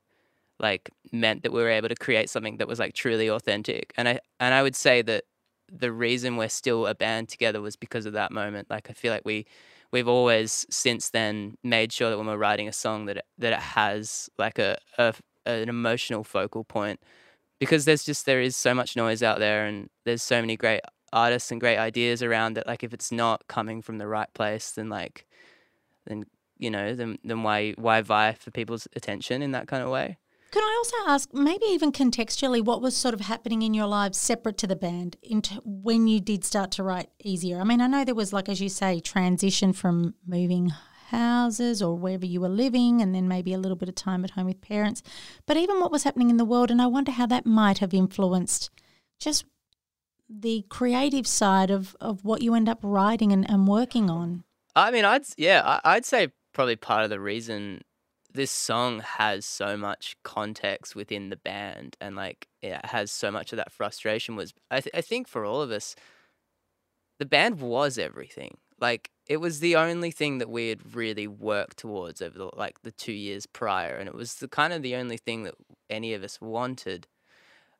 like 0.59 0.91
meant 1.13 1.43
that 1.43 1.53
we 1.53 1.63
were 1.63 1.69
able 1.69 1.89
to 1.89 1.95
create 1.95 2.31
something 2.31 2.57
that 2.59 2.69
was 2.69 2.79
like 2.79 2.95
truly 2.95 3.29
authentic. 3.29 3.93
And 3.97 4.09
I 4.09 4.21
and 4.41 4.55
I 4.55 4.63
would 4.63 4.77
say 4.77 5.03
that 5.03 5.25
the 5.71 5.93
reason 5.93 6.37
we're 6.37 6.49
still 6.49 6.87
a 6.87 6.95
band 6.95 7.29
together 7.29 7.61
was 7.61 7.77
because 7.77 8.07
of 8.07 8.13
that 8.15 8.33
moment. 8.33 8.71
Like 8.71 8.89
I 8.91 8.93
feel 8.93 9.13
like 9.13 9.25
we 9.25 9.47
we've 9.93 10.09
always 10.09 10.67
since 10.71 11.11
then 11.11 11.57
made 11.63 11.93
sure 11.93 12.11
that 12.11 12.19
when 12.19 12.27
we're 12.27 12.37
writing 12.37 12.69
a 12.69 12.73
song 12.73 13.07
that 13.07 13.19
it, 13.19 13.25
that 13.39 13.53
it 13.53 13.61
has 13.61 14.31
like 14.39 14.59
a, 14.59 14.79
a 14.99 15.15
an 15.45 15.69
emotional 15.69 16.25
focal 16.25 16.65
point 16.65 17.01
because 17.59 17.85
there's 17.85 18.05
just 18.05 18.27
there 18.27 18.41
is 18.41 18.57
so 18.57 18.75
much 18.75 18.97
noise 18.97 19.23
out 19.23 19.39
there 19.39 19.67
and 19.67 19.89
there's 20.05 20.23
so 20.23 20.41
many 20.41 20.57
great 20.57 20.81
artists 21.13 21.51
and 21.51 21.61
great 21.61 21.79
ideas 21.79 22.23
around 22.23 22.55
that 22.55 22.67
like 22.67 22.83
if 22.83 22.93
it's 22.93 23.13
not 23.13 23.47
coming 23.49 23.81
from 23.81 23.99
the 23.99 24.07
right 24.07 24.33
place 24.35 24.73
then 24.73 24.89
like 24.89 25.27
then 26.07 26.25
you 26.59 26.71
know 26.71 26.95
then 26.95 27.19
then 27.25 27.43
why 27.43 27.73
why 27.73 28.01
vie 28.01 28.33
for 28.33 28.51
people's 28.51 28.89
attention 28.97 29.43
in 29.43 29.53
that 29.53 29.69
kind 29.69 29.83
of 29.83 29.91
way 29.91 30.19
can 30.53 30.63
I 30.63 30.75
also 30.79 31.11
ask, 31.11 31.35
maybe 31.35 31.67
even 31.67 31.93
contextually, 31.93 32.65
what 32.65 32.81
was 32.81 32.97
sort 32.97 33.13
of 33.13 33.21
happening 33.21 33.61
in 33.61 33.75
your 33.75 33.87
lives 33.87 34.17
separate 34.17 34.57
to 34.59 34.67
the 34.67 34.77
band 34.77 35.17
into 35.23 35.61
when 35.65 36.07
you 36.07 36.19
did 36.19 36.45
start 36.45 36.71
to 36.73 36.83
write 36.83 37.11
easier? 37.23 37.61
I 37.61 37.65
mean, 37.65 37.83
I 37.83 37.89
know 37.89 38.05
there 38.05 38.15
was, 38.15 38.33
like 38.33 38.49
as 38.49 38.61
you 38.61 38.71
say, 38.71 39.01
transition 39.01 39.75
from 39.75 40.15
moving 40.27 40.73
houses 41.07 41.83
or 41.83 41.97
wherever 41.97 42.27
you 42.27 42.41
were 42.41 42.49
living, 42.49 43.01
and 43.01 43.15
then 43.15 43.29
maybe 43.29 43.53
a 43.53 43.59
little 43.59 43.77
bit 43.77 43.89
of 43.89 43.95
time 43.95 44.25
at 44.25 44.31
home 44.31 44.47
with 44.47 44.61
parents. 44.61 45.03
But 45.47 45.57
even 45.57 45.81
what 45.81 45.93
was 45.93 46.05
happening 46.05 46.31
in 46.31 46.37
the 46.37 46.45
world, 46.45 46.71
and 46.71 46.81
I 46.81 46.87
wonder 46.87 47.13
how 47.13 47.27
that 47.27 47.47
might 47.47 47.79
have 47.79 47.95
influenced 47.95 48.71
just 49.19 49.45
the 50.29 50.65
creative 50.69 51.27
side 51.27 51.71
of, 51.71 51.97
of 52.01 52.25
what 52.25 52.43
you 52.43 52.55
end 52.55 52.69
up 52.69 52.81
writing 52.83 53.33
and, 53.33 53.49
and 53.49 53.69
working 53.69 54.11
on. 54.11 54.45
I 54.75 54.91
mean, 54.91 55.05
I'd 55.05 55.25
yeah, 55.37 55.81
I'd 55.85 56.05
say 56.05 56.29
probably 56.53 56.77
part 56.77 57.05
of 57.05 57.11
the 57.11 57.21
reason 57.21 57.83
this 58.37 58.51
song 58.51 59.01
has 59.01 59.45
so 59.47 59.77
much 59.77 60.17
context 60.23 60.95
within 60.95 61.31
the 61.31 61.37
band 61.37 61.97
and 62.01 62.15
like 62.15 62.49
it 62.63 62.79
has 62.85 63.11
so 63.11 63.31
much 63.31 63.53
of 63.53 63.57
that 63.57 63.73
frustration 63.73 64.37
was 64.37 64.53
I, 64.71 64.81
th- 64.81 64.95
I 64.95 65.01
think 65.01 65.27
for 65.27 65.45
all 65.45 65.63
of 65.63 65.71
us 65.71 65.97
the 67.19 67.25
band 67.25 67.61
was 67.61 67.99
everything 67.99 68.59
like 68.81 69.11
it 69.29 69.39
was 69.39 69.61
the 69.61 69.77
only 69.77 70.11
thing 70.11 70.39
that 70.39 70.51
we 70.51 70.69
had 70.69 70.95
really 70.95 71.27
worked 71.27 71.79
towards 71.79 72.23
over 72.23 72.39
the, 72.39 72.51
like 72.57 72.83
the 72.83 72.93
two 72.93 73.13
years 73.13 73.47
prior, 73.47 73.97
and 73.97 74.09
it 74.09 74.15
was 74.15 74.37
the 74.37 74.49
kind 74.49 74.73
of 74.73 74.83
the 74.83 74.97
only 74.97 75.17
thing 75.17 75.45
that 75.45 75.55
any 75.91 76.15
of 76.15 76.23
us 76.23 76.41
wanted. 76.41 77.07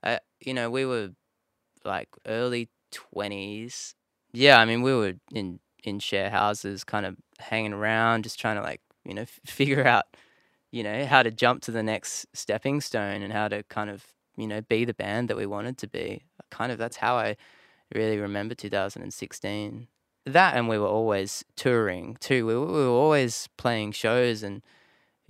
Uh, 0.03 0.19
you 0.41 0.55
know, 0.55 0.71
we 0.71 0.85
were 0.87 1.11
like 1.85 2.09
early 2.27 2.69
twenties. 2.91 3.95
Yeah, 4.33 4.59
I 4.61 4.65
mean, 4.65 4.83
we 4.83 4.95
were 4.95 5.15
in 5.35 5.61
in 5.85 5.99
share 6.01 6.31
houses, 6.31 6.85
kind 6.85 7.07
of 7.07 7.17
hanging 7.39 7.73
around, 7.73 8.25
just 8.25 8.41
trying 8.41 8.57
to 8.57 8.63
like 8.63 8.81
you 9.05 9.15
know 9.15 9.23
f- 9.23 9.41
figure 9.47 9.87
out 9.87 10.05
you 10.73 10.83
know 10.83 11.07
how 11.07 11.23
to 11.23 11.31
jump 11.31 11.63
to 11.63 11.71
the 11.73 11.83
next 11.83 12.27
stepping 12.35 12.81
stone 12.81 13.23
and 13.23 13.33
how 13.33 13.49
to 13.49 13.63
kind 13.65 13.91
of 13.91 14.05
you 14.37 14.47
know 14.47 14.61
be 14.63 14.85
the 14.85 14.95
band 14.95 15.29
that 15.29 15.37
we 15.37 15.47
wanted 15.47 15.79
to 15.79 15.89
be. 15.89 16.25
Kind 16.51 16.73
of 16.73 16.79
that's 16.79 16.97
how 16.99 17.17
I 17.17 17.37
really 17.95 18.19
remember 18.19 18.55
2016 18.55 19.89
that 20.27 20.55
and 20.57 20.69
we 20.69 20.79
were 20.79 20.89
always 20.89 21.45
touring 21.55 22.17
too. 22.21 22.47
We 22.47 22.55
were, 22.55 22.67
we 22.67 22.73
were 22.73 22.89
always 22.89 23.49
playing 23.57 23.93
shows, 23.93 24.43
and 24.43 24.63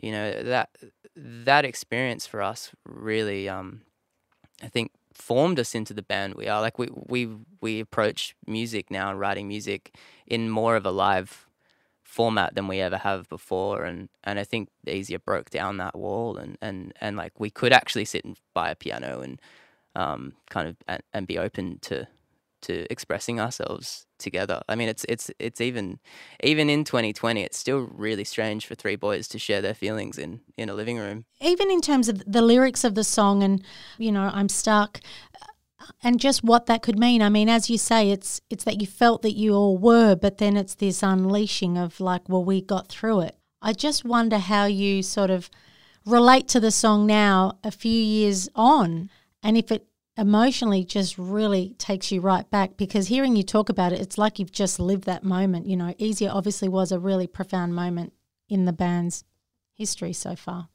you 0.02 0.10
know 0.12 0.42
that 0.42 0.70
that 1.16 1.64
experience 1.64 2.26
for 2.26 2.42
us 2.42 2.72
really, 2.84 3.48
um, 3.48 3.82
I 4.62 4.68
think, 4.68 4.92
formed 5.12 5.60
us 5.60 5.74
into 5.74 5.94
the 5.94 6.02
band 6.02 6.34
we 6.34 6.48
are. 6.48 6.60
Like 6.60 6.78
we 6.78 6.88
we 6.92 7.28
we 7.60 7.80
approach 7.80 8.34
music 8.46 8.90
now 8.90 9.10
and 9.10 9.20
writing 9.20 9.48
music 9.48 9.94
in 10.26 10.50
more 10.50 10.76
of 10.76 10.86
a 10.86 10.90
live 10.90 11.46
format 12.04 12.54
than 12.54 12.68
we 12.68 12.80
ever 12.80 12.96
have 12.96 13.28
before 13.28 13.84
and 13.84 14.08
and 14.24 14.38
I 14.38 14.44
think 14.44 14.68
Easier 14.86 15.18
broke 15.18 15.50
down 15.50 15.76
that 15.78 15.96
wall 15.98 16.36
and 16.38 16.56
and 16.62 16.94
and 17.00 17.16
like 17.16 17.38
we 17.38 17.50
could 17.50 17.72
actually 17.72 18.04
sit 18.06 18.24
and 18.24 18.38
buy 18.54 18.70
a 18.70 18.76
piano 18.76 19.20
and 19.20 19.40
um 19.94 20.32
kind 20.48 20.68
of 20.68 20.76
and, 20.88 21.02
and 21.12 21.26
be 21.26 21.36
open 21.36 21.78
to 21.82 22.06
to 22.62 22.90
expressing 22.90 23.40
ourselves 23.40 24.06
together. 24.18 24.62
I 24.68 24.74
mean, 24.74 24.88
it's 24.88 25.04
it's 25.08 25.30
it's 25.38 25.60
even 25.60 25.98
even 26.42 26.70
in 26.70 26.84
2020, 26.84 27.42
it's 27.42 27.58
still 27.58 27.88
really 27.92 28.24
strange 28.24 28.66
for 28.66 28.74
three 28.74 28.96
boys 28.96 29.28
to 29.28 29.38
share 29.38 29.60
their 29.60 29.74
feelings 29.74 30.18
in 30.18 30.40
in 30.56 30.68
a 30.68 30.74
living 30.74 30.98
room. 30.98 31.24
Even 31.40 31.70
in 31.70 31.80
terms 31.80 32.08
of 32.08 32.22
the 32.26 32.42
lyrics 32.42 32.84
of 32.84 32.94
the 32.94 33.04
song, 33.04 33.42
and 33.42 33.62
you 33.98 34.12
know, 34.12 34.30
I'm 34.32 34.48
stuck, 34.48 35.00
and 36.02 36.20
just 36.20 36.42
what 36.42 36.66
that 36.66 36.82
could 36.82 36.98
mean. 36.98 37.22
I 37.22 37.28
mean, 37.28 37.48
as 37.48 37.70
you 37.70 37.78
say, 37.78 38.10
it's 38.10 38.40
it's 38.50 38.64
that 38.64 38.80
you 38.80 38.86
felt 38.86 39.22
that 39.22 39.34
you 39.34 39.54
all 39.54 39.78
were, 39.78 40.14
but 40.14 40.38
then 40.38 40.56
it's 40.56 40.74
this 40.74 41.02
unleashing 41.02 41.78
of 41.78 42.00
like, 42.00 42.28
well, 42.28 42.44
we 42.44 42.60
got 42.60 42.88
through 42.88 43.20
it. 43.20 43.36
I 43.62 43.72
just 43.72 44.04
wonder 44.04 44.38
how 44.38 44.66
you 44.66 45.02
sort 45.02 45.30
of 45.30 45.50
relate 46.04 46.48
to 46.48 46.60
the 46.60 46.70
song 46.70 47.06
now, 47.06 47.58
a 47.64 47.70
few 47.70 48.00
years 48.00 48.48
on, 48.54 49.10
and 49.42 49.56
if 49.56 49.70
it 49.70 49.86
emotionally 50.16 50.84
just 50.84 51.18
really 51.18 51.74
takes 51.78 52.10
you 52.10 52.20
right 52.20 52.48
back 52.50 52.76
because 52.76 53.08
hearing 53.08 53.36
you 53.36 53.42
talk 53.42 53.68
about 53.68 53.92
it, 53.92 54.00
it's 54.00 54.18
like 54.18 54.38
you've 54.38 54.52
just 54.52 54.80
lived 54.80 55.04
that 55.04 55.24
moment. 55.24 55.66
You 55.66 55.76
know, 55.76 55.94
Easier 55.98 56.30
obviously 56.32 56.68
was 56.68 56.92
a 56.92 56.98
really 56.98 57.26
profound 57.26 57.74
moment 57.74 58.12
in 58.48 58.64
the 58.64 58.72
band's 58.72 59.24
history 59.74 60.12
so 60.12 60.34
far. 60.36 60.68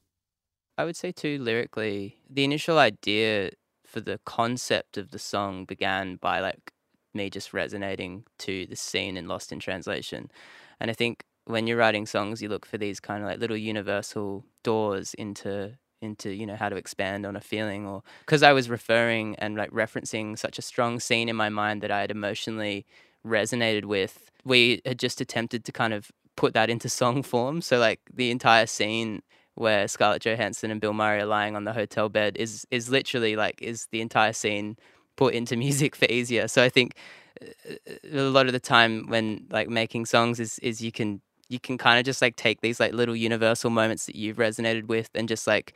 I 0.77 0.85
would 0.85 0.95
say, 0.95 1.11
too, 1.11 1.37
lyrically, 1.39 2.17
the 2.29 2.43
initial 2.43 2.77
idea 2.77 3.51
for 3.85 3.99
the 3.99 4.19
concept 4.25 4.97
of 4.97 5.11
the 5.11 5.19
song 5.19 5.65
began 5.65 6.15
by 6.15 6.39
like 6.39 6.71
me 7.13 7.29
just 7.29 7.53
resonating 7.53 8.23
to 8.39 8.65
the 8.67 8.75
scene 8.75 9.17
in 9.17 9.27
Lost 9.27 9.51
in 9.51 9.59
Translation. 9.59 10.31
And 10.79 10.89
I 10.89 10.93
think 10.93 11.23
when 11.45 11.67
you're 11.67 11.77
writing 11.77 12.05
songs, 12.05 12.41
you 12.41 12.47
look 12.47 12.65
for 12.65 12.77
these 12.77 12.99
kind 12.99 13.21
of 13.21 13.29
like 13.29 13.39
little 13.39 13.57
universal 13.57 14.45
doors 14.63 15.13
into 15.15 15.77
into 16.01 16.31
you 16.31 16.45
know 16.45 16.55
how 16.55 16.67
to 16.67 16.75
expand 16.75 17.25
on 17.25 17.35
a 17.35 17.41
feeling 17.41 17.85
or 17.85 18.01
because 18.25 18.41
i 18.41 18.51
was 18.51 18.69
referring 18.69 19.35
and 19.35 19.55
like 19.55 19.69
referencing 19.71 20.37
such 20.37 20.57
a 20.57 20.61
strong 20.61 20.99
scene 20.99 21.29
in 21.29 21.35
my 21.35 21.49
mind 21.49 21.81
that 21.81 21.91
i 21.91 22.01
had 22.01 22.09
emotionally 22.09 22.85
resonated 23.25 23.85
with 23.85 24.31
we 24.43 24.81
had 24.85 24.99
just 24.99 25.21
attempted 25.21 25.63
to 25.65 25.71
kind 25.71 25.93
of 25.93 26.11
put 26.35 26.53
that 26.53 26.69
into 26.69 26.89
song 26.89 27.23
form. 27.31 27.61
So 27.61 27.77
like 27.79 27.99
the 28.13 28.31
entire 28.31 28.65
scene 28.65 29.21
where 29.55 29.85
scarlett 29.87 30.23
johansson 30.23 30.71
and 30.71 30.79
bill 30.79 30.93
murray 30.93 31.19
are 31.19 31.25
lying 31.25 31.57
on 31.57 31.65
the 31.65 31.73
hotel 31.73 32.07
bed 32.07 32.37
is 32.37 32.65
is 32.71 32.89
literally 32.89 33.35
like 33.35 33.61
is 33.61 33.85
the 33.91 33.99
entire 33.99 34.31
scene 34.31 34.77
put 35.17 35.33
into 35.33 35.57
music 35.65 35.95
for 35.95 36.05
easier. 36.05 36.47
So 36.47 36.63
i 36.63 36.69
think 36.69 36.95
uh, 37.41 37.75
a 38.13 38.21
lot 38.21 38.47
of 38.47 38.53
the 38.53 38.59
time 38.59 39.07
when 39.07 39.45
like 39.49 39.69
making 39.69 40.05
songs 40.05 40.39
is 40.39 40.57
is 40.59 40.81
you 40.81 40.91
can 40.91 41.21
you 41.51 41.59
can 41.59 41.77
kind 41.77 41.99
of 41.99 42.05
just 42.05 42.21
like 42.21 42.35
take 42.35 42.61
these 42.61 42.79
like 42.79 42.93
little 42.93 43.15
universal 43.15 43.69
moments 43.69 44.05
that 44.05 44.15
you've 44.15 44.37
resonated 44.37 44.87
with 44.87 45.09
and 45.15 45.27
just 45.27 45.47
like 45.47 45.73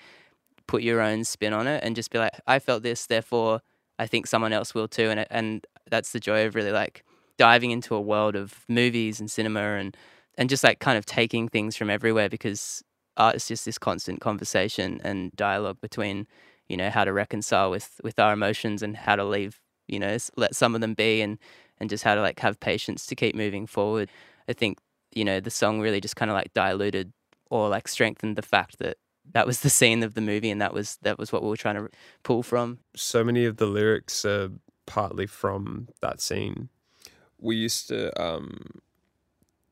put 0.68 0.82
your 0.82 1.02
own 1.02 1.24
spin 1.24 1.54
on 1.54 1.68
it 1.68 1.84
and 1.84 1.96
just 1.96 2.12
be 2.12 2.18
like, 2.18 2.34
I 2.48 2.60
felt 2.60 2.84
this, 2.84 3.06
therefore 3.06 3.62
I 4.00 4.08
think 4.08 4.28
someone 4.28 4.54
else 4.54 4.74
will 4.74 4.88
too. 4.88 5.10
And 5.10 5.26
and 5.30 5.66
that's 5.90 6.12
the 6.12 6.20
joy 6.20 6.46
of 6.46 6.56
really 6.56 6.72
like 6.72 7.04
diving 7.38 7.72
into 7.72 7.96
a 7.96 8.02
world 8.02 8.36
of 8.36 8.66
movies 8.70 9.20
and 9.20 9.30
cinema 9.30 9.60
and 9.62 9.96
and 10.38 10.50
just 10.50 10.64
like 10.64 10.80
kind 10.80 10.98
of 10.98 11.06
taking 11.06 11.48
things 11.48 11.76
from 11.76 11.90
everywhere 11.90 12.30
because 12.30 12.84
art 13.18 13.36
is 13.36 13.48
just 13.48 13.66
this 13.66 13.78
constant 13.78 14.22
conversation 14.22 15.00
and 15.04 15.32
dialogue 15.36 15.80
between 15.82 16.28
you 16.68 16.78
know 16.78 16.90
how 16.90 17.04
to 17.04 17.14
reconcile 17.14 17.70
with 17.70 18.00
with 18.04 18.20
our 18.20 18.34
emotions 18.34 18.82
and 18.82 18.98
how 18.98 19.16
to 19.16 19.24
leave 19.24 19.60
you 19.88 20.00
know 20.00 20.18
let 20.36 20.56
some 20.56 20.76
of 20.76 20.82
them 20.82 20.94
be 20.94 21.22
and 21.22 21.38
and 21.80 21.90
just 21.90 22.04
how 22.04 22.16
to 22.16 22.22
like 22.22 22.40
have 22.40 22.60
patience 22.60 23.06
to 23.06 23.16
keep 23.16 23.36
moving 23.36 23.68
forward 23.68 24.10
i 24.50 24.54
think 24.54 24.78
you 25.16 25.26
know, 25.26 25.40
the 25.40 25.50
song 25.50 25.80
really 25.80 26.02
just 26.02 26.16
kind 26.16 26.30
of 26.30 26.36
like 26.36 26.54
diluted 26.54 27.12
or 27.50 27.70
like 27.70 27.88
strengthened 27.88 28.36
the 28.36 28.42
fact 28.42 28.80
that 28.80 28.98
that 29.34 29.48
was 29.48 29.62
the 29.62 29.70
scene 29.70 30.04
of 30.04 30.14
the 30.14 30.22
movie 30.22 30.52
and 30.52 30.62
that 30.62 30.74
was 30.74 30.98
that 31.02 31.18
was 31.18 31.32
what 31.32 31.42
we 31.42 31.50
were 31.50 31.58
trying 31.58 31.76
to 31.76 31.90
pull 32.24 32.44
from. 32.44 32.80
So 32.96 33.24
many 33.24 33.46
of 33.46 33.58
the 33.58 33.66
lyrics 33.66 34.24
are 34.26 34.50
partly 34.86 35.26
from 35.26 35.88
that 36.02 36.22
scene. 36.22 36.70
We 37.40 37.56
used 37.56 37.88
to 37.88 38.22
um 38.22 38.82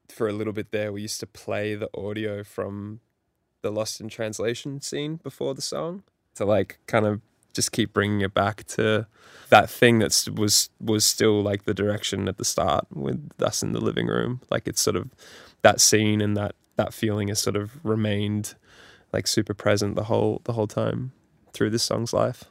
for 0.10 0.28
a 0.28 0.34
little 0.34 0.54
bit 0.54 0.72
there 0.72 0.92
we 0.92 1.02
used 1.02 1.20
to 1.20 1.26
play 1.28 1.74
the 1.74 1.90
audio 1.98 2.44
from 2.44 3.00
the 3.62 3.72
lost 3.72 4.00
in 4.00 4.10
translation 4.10 4.80
scene 4.80 5.16
before 5.16 5.56
the 5.56 5.62
song 5.62 6.04
to 6.36 6.46
like 6.46 6.78
kind 6.86 7.06
of 7.06 7.22
just 7.54 7.72
keep 7.72 7.94
bringing 7.94 8.22
it 8.22 8.34
back 8.34 8.64
to 8.66 9.08
that 9.50 9.70
thing 9.70 10.00
that 10.00 10.28
was 10.36 10.70
was 10.80 11.06
still 11.06 11.42
like 11.42 11.64
the 11.66 11.74
direction 11.74 12.28
at 12.28 12.38
the 12.38 12.46
start 12.46 12.88
with 12.92 13.32
us 13.42 13.62
in 13.62 13.72
the 13.72 13.80
living 13.82 14.08
room. 14.08 14.42
Like 14.50 14.68
it's 14.68 14.82
sort 14.82 14.96
of 14.96 15.12
that 15.62 15.80
scene 15.80 16.22
and 16.22 16.36
that 16.38 16.56
that 16.76 16.94
feeling 16.94 17.28
has 17.28 17.40
sort 17.40 17.56
of 17.56 17.84
remained 17.86 18.56
like 19.12 19.28
super 19.28 19.54
present 19.54 19.96
the 19.96 20.06
whole 20.06 20.42
the 20.46 20.54
whole 20.54 20.68
time 20.68 21.12
through 21.54 21.70
this 21.70 21.84
song's 21.84 22.14
life. 22.14 22.46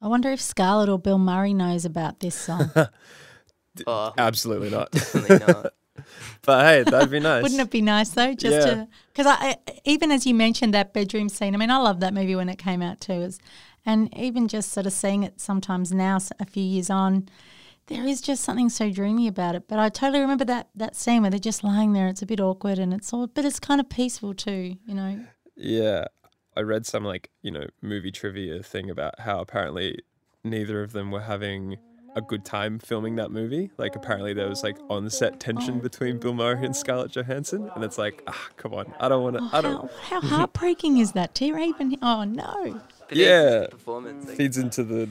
I 0.00 0.08
wonder 0.08 0.30
if 0.30 0.40
Scarlett 0.40 0.88
or 0.88 0.98
Bill 0.98 1.18
Murray 1.18 1.52
knows 1.54 1.84
about 1.84 2.20
this 2.20 2.34
song. 2.34 2.70
oh, 3.86 4.12
Absolutely 4.16 4.70
not. 4.70 4.90
Definitely 4.92 5.38
not. 5.46 5.72
but 6.42 6.64
hey, 6.64 6.82
that'd 6.88 7.10
be 7.10 7.18
nice. 7.18 7.42
Wouldn't 7.42 7.60
it 7.60 7.70
be 7.70 7.82
nice 7.82 8.10
though, 8.10 8.34
just 8.34 8.66
Yeah. 8.66 8.74
to 8.74 8.88
because 9.12 9.26
I, 9.26 9.56
I 9.66 9.80
even 9.84 10.12
as 10.12 10.26
you 10.26 10.34
mentioned 10.34 10.74
that 10.74 10.92
bedroom 10.92 11.28
scene. 11.28 11.54
I 11.54 11.58
mean, 11.58 11.70
I 11.70 11.78
love 11.78 12.00
that 12.00 12.14
movie 12.14 12.36
when 12.36 12.48
it 12.48 12.56
came 12.58 12.82
out 12.82 13.00
too. 13.00 13.22
It's, 13.22 13.38
and 13.86 14.14
even 14.16 14.48
just 14.48 14.72
sort 14.72 14.86
of 14.86 14.92
seeing 14.92 15.22
it 15.22 15.40
sometimes 15.40 15.92
now, 15.92 16.18
a 16.38 16.44
few 16.44 16.62
years 16.62 16.90
on, 16.90 17.28
there 17.86 18.04
is 18.04 18.20
just 18.20 18.42
something 18.42 18.68
so 18.68 18.90
dreamy 18.90 19.28
about 19.28 19.54
it. 19.54 19.68
But 19.68 19.78
I 19.78 19.88
totally 19.88 20.20
remember 20.20 20.44
that 20.44 20.68
that 20.74 20.96
scene 20.96 21.22
where 21.22 21.30
they're 21.30 21.38
just 21.38 21.64
lying 21.64 21.92
there. 21.92 22.08
It's 22.08 22.22
a 22.22 22.26
bit 22.26 22.40
awkward, 22.40 22.78
and 22.78 22.92
it's 22.92 23.12
all, 23.12 23.28
but 23.28 23.44
it's 23.44 23.60
kind 23.60 23.80
of 23.80 23.88
peaceful 23.88 24.34
too. 24.34 24.76
You 24.84 24.94
know. 24.94 25.24
Yeah. 25.56 26.06
I 26.56 26.60
read 26.60 26.86
some 26.86 27.04
like, 27.04 27.30
you 27.42 27.50
know, 27.50 27.66
movie 27.82 28.10
trivia 28.10 28.62
thing 28.62 28.88
about 28.88 29.20
how 29.20 29.40
apparently 29.40 29.98
neither 30.42 30.82
of 30.82 30.92
them 30.92 31.10
were 31.10 31.20
having 31.20 31.76
a 32.14 32.22
good 32.22 32.46
time 32.46 32.78
filming 32.78 33.16
that 33.16 33.30
movie. 33.30 33.70
Like 33.76 33.94
apparently 33.94 34.32
there 34.32 34.48
was 34.48 34.62
like 34.62 34.78
on 34.88 35.10
set 35.10 35.38
tension 35.38 35.80
between 35.80 36.18
Bill 36.18 36.32
Murray 36.32 36.64
and 36.64 36.74
Scarlett 36.74 37.12
Johansson 37.12 37.70
and 37.74 37.84
it's 37.84 37.98
like, 37.98 38.22
ah, 38.26 38.48
come 38.56 38.72
on. 38.72 38.94
I 38.98 39.10
don't 39.10 39.22
want 39.22 39.36
to 39.36 39.42
Oh, 39.42 39.50
I 39.52 39.60
don't 39.60 39.90
how, 39.92 40.20
how 40.22 40.28
heartbreaking 40.28 40.96
is 40.96 41.12
that? 41.12 41.34
Tear 41.34 41.58
even. 41.58 41.98
Oh 42.00 42.24
no. 42.24 42.80
But 43.08 43.18
Yeah. 43.18 43.66
performance. 43.70 44.26
like, 44.26 44.36
feeds 44.36 44.58
into 44.58 44.82
the 44.82 45.08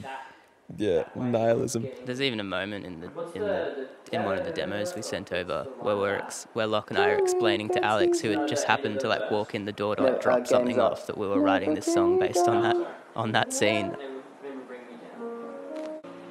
yeah, 0.76 1.04
nihilism. 1.14 1.88
there's 2.04 2.20
even 2.20 2.40
a 2.40 2.44
moment 2.44 2.84
in 2.84 3.00
the 3.00 3.10
in 3.34 3.44
the 3.44 3.88
in 4.12 4.24
one 4.24 4.36
of 4.38 4.44
the 4.44 4.50
demos 4.52 4.94
we 4.94 5.02
sent 5.02 5.32
over 5.32 5.64
where 5.80 5.96
we're 5.96 6.16
ex- 6.16 6.46
where 6.52 6.66
Locke 6.66 6.90
and 6.90 6.98
I 6.98 7.10
are 7.10 7.16
explaining 7.16 7.70
to 7.70 7.84
Alex, 7.84 8.20
who 8.20 8.30
had 8.30 8.48
just 8.48 8.66
happened 8.66 9.00
to 9.00 9.08
like 9.08 9.30
walk 9.30 9.54
in 9.54 9.64
the 9.64 9.72
door 9.72 9.96
to 9.96 10.02
like 10.02 10.20
drop 10.20 10.46
something 10.46 10.80
off, 10.80 11.06
that 11.06 11.16
we 11.16 11.26
were 11.26 11.40
writing 11.40 11.74
this 11.74 11.86
song 11.86 12.18
based 12.18 12.46
on 12.48 12.62
that 12.62 12.76
on 13.14 13.32
that 13.32 13.52
scene. 13.52 13.96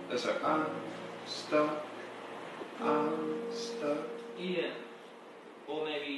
That's 0.10 0.28
I'm 0.44 0.66
stuck, 1.26 1.86
I'm 2.82 3.36
stuck. 3.52 3.98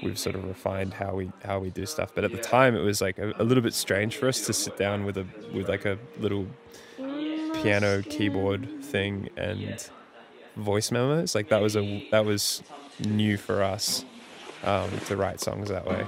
We've 0.03 0.17
sort 0.17 0.35
of 0.35 0.45
refined 0.45 0.93
how 0.93 1.15
we 1.15 1.31
how 1.43 1.59
we 1.59 1.69
do 1.69 1.85
stuff, 1.85 2.11
but 2.13 2.23
at 2.23 2.31
the 2.31 2.37
time 2.37 2.75
it 2.75 2.81
was 2.81 3.01
like 3.01 3.17
a, 3.17 3.33
a 3.39 3.43
little 3.43 3.63
bit 3.63 3.73
strange 3.73 4.15
for 4.17 4.27
us 4.27 4.45
to 4.45 4.53
sit 4.53 4.77
down 4.77 5.05
with 5.05 5.17
a 5.17 5.25
with 5.53 5.69
like 5.69 5.85
a 5.85 5.97
little 6.19 6.47
piano 7.61 8.03
keyboard 8.03 8.67
thing 8.83 9.29
and 9.37 9.89
voice 10.55 10.91
memos. 10.91 11.35
Like 11.35 11.49
that 11.49 11.61
was 11.61 11.75
a 11.75 12.07
that 12.11 12.25
was 12.25 12.61
new 12.99 13.37
for 13.37 13.63
us 13.63 14.05
um, 14.63 14.89
to 15.07 15.15
write 15.15 15.39
songs 15.39 15.69
that 15.69 15.85
way. 15.85 16.05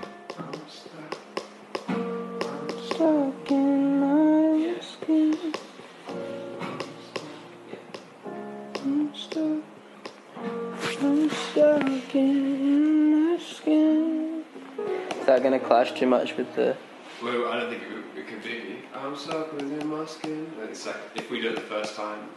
That 15.39 15.50
going 15.50 15.60
to 15.60 15.65
clash 15.65 15.93
too 15.93 16.08
much 16.08 16.36
with 16.36 16.53
the? 16.55 16.75
Well, 17.24 17.48
I 17.48 17.60
don't 17.60 17.69
think 17.69 17.84
it, 17.84 18.19
it 18.19 18.27
could 18.27 18.43
be. 18.43 18.79
I'm 18.93 19.15
stuck 19.15 19.53
within 19.53 19.88
my 19.88 20.05
skin. 20.05 20.51
It's 20.63 20.86
like 20.86 20.98
if 21.15 21.29
we 21.29 21.41
do 21.41 21.50
it 21.50 21.55
the 21.55 21.62
first 21.62 21.96
time, 21.96 22.29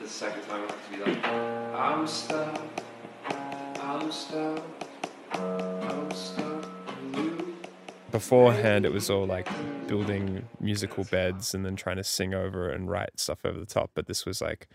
the 0.00 0.08
second 0.08 0.42
time 0.42 0.62
we 0.62 0.66
have 0.68 0.90
to 0.90 1.04
be 1.04 1.10
like, 1.12 1.26
I'm 1.26 2.06
stuck. 2.06 2.60
I'm 3.80 4.12
stuck. 4.12 4.62
I'm 5.32 6.10
stuck. 6.12 6.68
Beforehand, 8.10 8.84
it 8.84 8.92
was 8.92 9.10
all 9.10 9.26
like 9.26 9.48
building 9.86 10.44
musical 10.60 11.04
beds 11.04 11.54
and 11.54 11.64
then 11.64 11.76
trying 11.76 11.96
to 11.96 12.04
sing 12.04 12.34
over 12.34 12.70
and 12.70 12.90
write 12.90 13.18
stuff 13.18 13.44
over 13.44 13.58
the 13.58 13.66
top. 13.66 13.90
But 13.94 14.06
this 14.06 14.26
was 14.26 14.40
like 14.40 14.68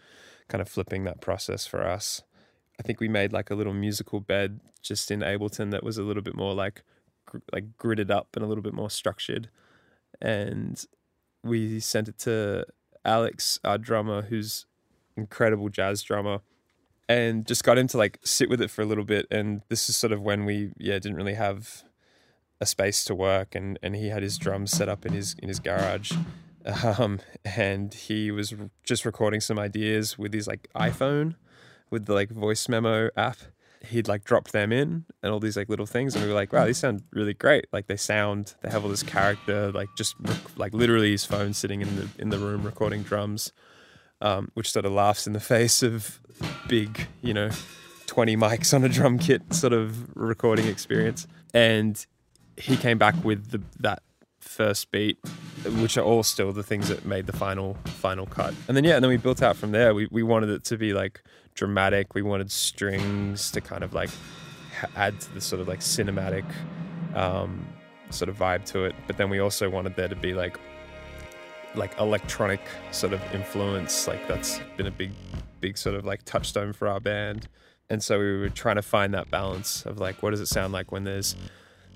kind 0.48 0.62
of 0.62 0.70
flipping 0.70 1.04
that 1.04 1.22
process 1.22 1.66
for 1.66 1.88
us. 1.88 2.24
I 2.80 2.84
think 2.84 3.00
we 3.00 3.08
made 3.08 3.34
like 3.34 3.52
a 3.52 3.56
little 3.56 3.74
musical 3.74 4.20
bed 4.20 4.60
just 4.82 5.12
in 5.12 5.20
Ableton 5.22 5.72
that 5.72 5.84
was 5.84 5.98
a 5.98 6.04
little 6.04 6.24
bit 6.24 6.36
more 6.36 6.54
like 6.54 6.76
gr- 6.76 6.93
like 7.52 7.78
gridded 7.78 8.12
up 8.12 8.30
and 8.36 8.44
a 8.44 8.48
little 8.48 8.64
bit 8.64 8.74
more 8.74 8.90
structured. 8.90 9.50
And 10.22 10.84
we 11.44 11.80
sent 11.80 12.08
it 12.08 12.18
to 12.20 12.66
Alex, 13.06 13.60
our 13.64 13.78
drummer, 13.78 14.24
who's 14.24 14.66
incredible 15.16 15.70
jazz 15.70 16.02
drummer, 16.02 16.40
and 17.10 17.46
just 17.46 17.64
got 17.64 17.78
him 17.78 17.88
to 17.88 17.98
like 17.98 18.20
sit 18.24 18.50
with 18.50 18.62
it 18.62 18.72
for 18.72 18.82
a 18.82 18.86
little 18.86 19.04
bit. 19.04 19.28
And 19.30 19.62
this 19.70 19.90
is 19.90 19.98
sort 19.98 20.14
of 20.14 20.22
when 20.22 20.46
we 20.46 20.72
yeah 20.78 21.00
didn't 21.00 21.18
really 21.18 21.34
have 21.34 21.84
a 22.62 22.66
space 22.66 23.04
to 23.06 23.16
work, 23.16 23.56
and 23.56 23.78
and 23.84 23.96
he 23.96 24.10
had 24.10 24.24
his 24.24 24.38
drums 24.38 24.72
set 24.72 24.90
up 24.90 25.06
in 25.06 25.14
his 25.14 25.36
in 25.42 25.50
his 25.50 25.60
garage. 25.60 26.14
Um, 26.66 27.20
and 27.44 27.94
he 27.94 28.32
was 28.32 28.54
just 28.86 29.04
recording 29.04 29.42
some 29.42 29.60
ideas 29.60 30.18
with 30.18 30.34
his 30.34 30.48
like 30.48 30.70
iPhone, 30.74 31.36
with 31.90 32.06
the 32.06 32.14
like 32.14 32.30
voice 32.30 32.70
memo 32.70 33.10
app. 33.18 33.38
He'd 33.88 34.08
like 34.08 34.24
dropped 34.24 34.52
them 34.54 34.72
in 34.72 35.06
and 35.22 35.32
all 35.32 35.40
these 35.40 35.58
like 35.58 35.70
little 35.70 35.86
things, 35.86 36.16
and 36.16 36.24
we 36.24 36.30
were 36.30 36.36
like, 36.36 36.54
"Wow, 36.54 36.66
these 36.66 36.78
sound 36.78 37.04
really 37.12 37.34
great! 37.34 37.66
Like 37.72 37.88
they 37.88 37.98
sound, 37.98 38.56
they 38.62 38.70
have 38.70 38.84
all 38.84 38.90
this 38.90 39.04
character. 39.04 39.72
Like 39.72 39.90
just 39.98 40.16
rec- 40.20 40.58
like 40.58 40.74
literally 40.74 41.12
his 41.12 41.26
phone 41.26 41.54
sitting 41.54 41.82
in 41.82 41.96
the 41.96 42.08
in 42.18 42.30
the 42.30 42.38
room 42.40 42.64
recording 42.64 43.04
drums, 43.04 43.52
um, 44.22 44.50
which 44.54 44.72
sort 44.72 44.86
of 44.86 44.94
laughs 44.94 45.28
in 45.28 45.34
the 45.34 45.40
face 45.54 45.84
of 45.84 46.22
big, 46.68 47.08
you 47.22 47.34
know, 47.34 47.50
twenty 48.08 48.38
mics 48.38 48.74
on 48.74 48.84
a 48.84 48.90
drum 48.90 49.20
kit 49.20 49.54
sort 49.54 49.74
of 49.74 50.16
recording 50.16 50.68
experience. 50.68 51.28
And 51.54 52.06
he 52.58 52.78
came 52.78 52.98
back 52.98 53.16
with 53.24 53.52
the 53.52 53.62
that 53.80 54.02
first 54.40 54.92
beat, 54.92 55.18
which 55.82 55.98
are 55.98 56.04
all 56.04 56.24
still 56.24 56.52
the 56.52 56.64
things 56.64 56.90
that 56.90 57.06
made 57.06 57.26
the 57.26 57.34
final 57.34 57.78
final 57.86 58.26
cut. 58.26 58.54
And 58.68 58.76
then 58.76 58.84
yeah, 58.84 58.96
and 58.96 59.04
then 59.04 59.10
we 59.10 59.18
built 59.18 59.42
out 59.42 59.56
from 59.56 59.72
there. 59.72 59.94
We 59.94 60.08
we 60.12 60.24
wanted 60.24 60.50
it 60.50 60.64
to 60.66 60.78
be 60.78 60.94
like 60.94 61.22
dramatic. 61.56 62.14
We 62.16 62.22
wanted 62.22 62.52
strings 62.52 63.52
to 63.52 63.62
kind 63.62 63.84
of 63.84 63.94
like 63.94 64.10
add 64.96 65.20
to 65.20 65.34
the 65.34 65.42
sort 65.42 65.62
of 65.62 65.68
like 65.68 65.80
cinematic 65.80 66.46
um, 67.16 67.68
sort 68.10 68.30
of 68.30 68.38
vibe 68.38 68.66
to 68.66 68.86
it. 68.86 68.96
But 69.08 69.18
then 69.18 69.30
we 69.30 69.40
also 69.40 69.70
wanted 69.70 69.96
there 69.96 70.08
to 70.08 70.16
be 70.16 70.34
like 70.34 70.60
like 71.76 71.98
electronic 72.00 72.62
sort 72.92 73.14
of 73.14 73.22
influence. 73.34 74.08
Like 74.08 74.28
that's 74.28 74.60
been 74.78 74.88
a 74.88 74.92
big 74.92 75.12
big 75.60 75.78
sort 75.78 75.96
of 75.96 76.06
like 76.06 76.24
touchstone 76.24 76.74
for 76.74 76.88
our 76.88 77.00
band. 77.00 77.48
And 77.90 78.04
so 78.04 78.20
we 78.20 78.38
were 78.38 78.50
trying 78.50 78.78
to 78.78 78.82
find 78.82 79.14
that 79.14 79.30
balance 79.30 79.86
of 79.86 80.00
like 80.00 80.22
what 80.24 80.32
does 80.32 80.40
it 80.40 80.48
sound 80.48 80.74
like 80.74 80.92
when 80.92 81.04
there's 81.04 81.36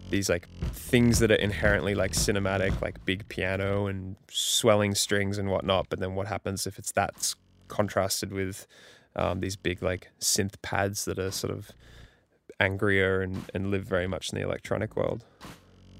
these 0.09 0.29
like 0.29 0.47
things 0.71 1.19
that 1.19 1.31
are 1.31 1.35
inherently 1.35 1.95
like 1.95 2.11
cinematic, 2.11 2.81
like 2.81 3.03
big 3.05 3.27
piano 3.29 3.87
and 3.87 4.15
swelling 4.29 4.95
strings 4.95 5.37
and 5.37 5.49
whatnot. 5.49 5.87
But 5.89 5.99
then 5.99 6.15
what 6.15 6.27
happens 6.27 6.65
if 6.67 6.79
it's 6.79 6.91
that's 6.91 7.35
contrasted 7.67 8.31
with 8.31 8.67
um, 9.15 9.39
these 9.39 9.55
big 9.55 9.81
like 9.81 10.09
synth 10.19 10.61
pads 10.61 11.05
that 11.05 11.19
are 11.19 11.31
sort 11.31 11.51
of 11.51 11.71
angrier 12.59 13.21
and, 13.21 13.43
and 13.53 13.71
live 13.71 13.85
very 13.85 14.07
much 14.07 14.31
in 14.31 14.39
the 14.39 14.45
electronic 14.45 14.95
world. 14.95 15.25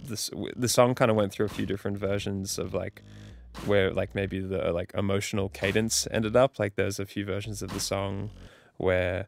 This 0.04 0.30
the 0.56 0.70
song 0.70 0.96
kind 0.96 1.12
of 1.12 1.18
went 1.18 1.32
through 1.32 1.48
a 1.48 1.50
few 1.50 1.66
different 1.66 1.98
versions 1.98 2.58
of 2.58 2.74
like 2.74 3.02
where 3.66 3.92
like 3.92 4.14
maybe 4.14 4.40
the 4.40 4.72
like 4.72 4.92
emotional 4.94 5.50
cadence 5.50 6.08
ended 6.12 6.36
up. 6.36 6.60
Like 6.60 6.76
there's 6.76 7.00
a 7.00 7.06
few 7.06 7.26
versions 7.26 7.62
of 7.62 7.74
the 7.74 7.80
song 7.80 8.30
where 8.78 9.28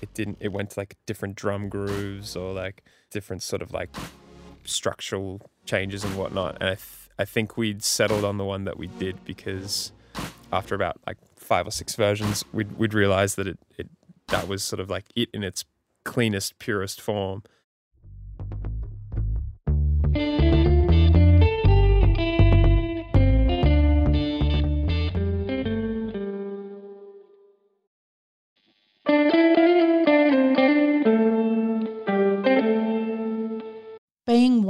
it 0.00 0.12
didn't 0.14 0.38
it 0.40 0.52
went 0.52 0.70
to 0.70 0.80
like 0.80 0.96
different 1.06 1.36
drum 1.36 1.68
grooves 1.68 2.36
or 2.36 2.52
like 2.52 2.82
different 3.10 3.42
sort 3.42 3.62
of 3.62 3.72
like 3.72 3.90
structural 4.64 5.40
changes 5.64 6.04
and 6.04 6.16
whatnot. 6.16 6.56
And 6.60 6.70
i, 6.70 6.74
th- 6.74 7.08
I 7.18 7.24
think 7.24 7.56
we'd 7.56 7.82
settled 7.82 8.24
on 8.24 8.38
the 8.38 8.44
one 8.44 8.64
that 8.64 8.78
we 8.78 8.86
did 8.86 9.24
because 9.24 9.92
after 10.52 10.74
about 10.74 10.98
like 11.06 11.18
five 11.36 11.66
or 11.66 11.70
six 11.70 11.94
versions 11.94 12.44
we'd, 12.52 12.78
we'd 12.78 12.94
realized 12.94 13.36
that 13.36 13.46
it, 13.46 13.58
it 13.78 13.88
that 14.28 14.48
was 14.48 14.62
sort 14.62 14.80
of 14.80 14.88
like 14.88 15.04
it 15.14 15.28
in 15.34 15.42
its 15.44 15.64
cleanest 16.04 16.58
purest 16.58 17.00
form 17.00 17.42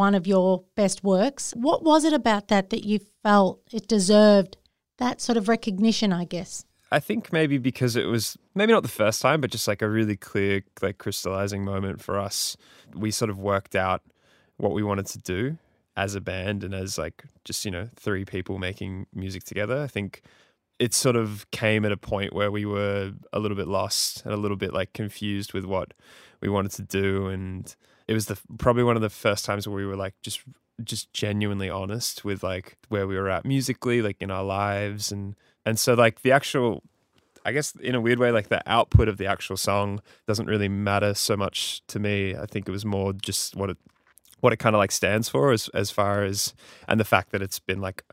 one 0.03 0.17
of 0.17 0.27
your 0.27 0.65
best 0.75 1.05
works, 1.05 1.55
what 1.57 1.85
was 1.85 2.05
it 2.05 2.12
about 2.12 2.49
that 2.49 2.71
that 2.71 2.85
you 2.85 2.99
felt 3.23 3.61
it 3.73 3.87
deserved 3.87 4.57
that 4.99 5.21
sort 5.21 5.37
of 5.37 5.49
recognition, 5.49 6.12
I 6.12 6.25
guess? 6.25 6.65
I 6.91 6.99
think 6.99 7.33
maybe 7.33 7.57
because 7.57 7.95
it 7.95 8.07
was 8.07 8.37
maybe 8.57 8.73
not 8.73 8.83
the 8.83 8.88
first 8.88 9.23
time, 9.23 9.41
but 9.41 9.53
just 9.53 9.69
like 9.69 9.81
a 9.81 9.88
really 9.88 10.17
clear, 10.17 10.62
like 10.83 10.99
crystallizing 10.99 11.65
moment 11.65 12.03
for 12.03 12.19
us. 12.19 12.57
We 12.95 13.12
sort 13.12 13.31
of 13.31 13.38
worked 13.38 13.77
out 13.77 14.03
what 14.57 14.73
we 14.73 14.83
wanted 14.83 15.07
to 15.07 15.19
do 15.19 15.59
as 15.97 16.17
a 16.17 16.21
band 16.21 16.65
and 16.65 16.75
as 16.75 16.99
like 16.99 17.23
just, 17.45 17.65
you 17.65 17.71
know, 17.71 17.88
three 17.95 18.25
people 18.25 18.59
making 18.59 19.07
music 19.15 19.45
together. 19.45 19.81
I 19.81 19.87
think 19.87 20.23
it 20.81 20.95
sort 20.95 21.15
of 21.15 21.49
came 21.53 21.85
at 21.85 21.93
a 21.93 21.97
point 21.97 22.33
where 22.33 22.51
we 22.51 22.65
were 22.65 23.12
a 23.33 23.38
little 23.38 23.57
bit 23.57 23.69
lost 23.69 24.25
and 24.25 24.35
a 24.35 24.37
little 24.37 24.57
bit 24.57 24.75
like 24.75 24.95
confused 24.95 25.53
with 25.53 25.65
what 25.65 25.95
we 26.41 26.49
wanted 26.49 26.73
to 26.73 26.83
do. 26.83 27.29
And 27.29 27.73
it 28.09 28.15
was 28.15 28.27
the 28.27 28.38
probably 28.59 28.83
one 28.83 28.97
of 28.97 29.03
the 29.03 29.11
first 29.11 29.45
times 29.45 29.67
where 29.67 29.77
we 29.77 29.87
were 29.87 29.97
like 29.97 30.15
just 30.23 30.43
just 30.83 31.12
genuinely 31.12 31.71
honest 31.71 32.25
with 32.25 32.43
like 32.43 32.77
where 32.88 33.07
we 33.07 33.17
were 33.17 33.29
at 33.29 33.45
musically, 33.45 34.03
like 34.03 34.17
in 34.21 34.31
our 34.31 34.45
lives 34.45 35.12
and 35.12 35.37
and 35.65 35.79
so 35.79 35.95
like 35.95 36.23
the 36.23 36.33
actual 36.33 36.83
I 37.45 37.53
guess 37.53 37.75
in 37.77 37.95
a 37.95 38.01
weird 38.01 38.19
way, 38.19 38.31
like 38.31 38.49
the 38.49 38.62
output 38.71 39.09
of 39.09 39.19
the 39.19 39.27
actual 39.27 39.57
song 39.57 40.01
doesn't 40.27 40.47
really 40.47 40.69
matter 40.69 41.15
so 41.15 41.37
much 41.37 41.83
to 41.88 41.99
me. 41.99 42.37
I 42.37 42.47
think 42.47 42.69
it 42.69 42.73
was 42.73 42.85
more 42.85 43.12
just 43.12 43.57
what 43.57 43.71
it 43.71 43.79
what 44.41 44.53
it 44.53 44.59
kind 44.59 44.75
of 44.75 44.79
like 44.79 44.93
stands 44.93 45.29
for 45.29 45.53
as 45.53 45.69
as 45.69 45.91
far 45.91 46.25
as 46.25 46.55
and 46.88 46.99
the 47.01 47.05
fact 47.05 47.31
that 47.33 47.43
it's 47.43 47.59
been 47.59 47.81
like 47.81 48.05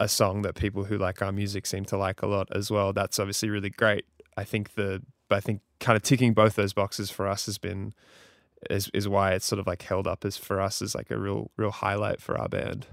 a 0.00 0.08
song 0.08 0.42
that 0.42 0.54
people 0.54 0.84
who 0.84 0.96
like 0.96 1.20
our 1.22 1.32
music 1.32 1.66
seem 1.66 1.84
to 1.86 1.96
like 1.96 2.22
a 2.22 2.26
lot 2.26 2.48
as 2.54 2.70
well. 2.70 2.92
That's 2.92 3.18
obviously 3.18 3.50
really 3.50 3.70
great. 3.70 4.04
I 4.36 4.44
think 4.44 4.74
the 4.74 5.02
I 5.30 5.40
think 5.40 5.60
kind 5.80 5.96
of 5.96 6.02
ticking 6.02 6.32
both 6.32 6.54
those 6.54 6.72
boxes 6.72 7.10
for 7.10 7.26
us 7.26 7.46
has 7.46 7.58
been 7.58 7.94
is 8.70 8.90
is 8.94 9.08
why 9.08 9.32
it's 9.32 9.46
sort 9.46 9.58
of 9.58 9.66
like 9.66 9.82
held 9.82 10.06
up 10.06 10.24
as 10.24 10.36
for 10.36 10.60
us 10.60 10.82
as 10.82 10.94
like 10.94 11.10
a 11.10 11.18
real 11.18 11.50
real 11.56 11.70
highlight 11.70 12.20
for 12.20 12.38
our 12.38 12.48
band. 12.48 12.86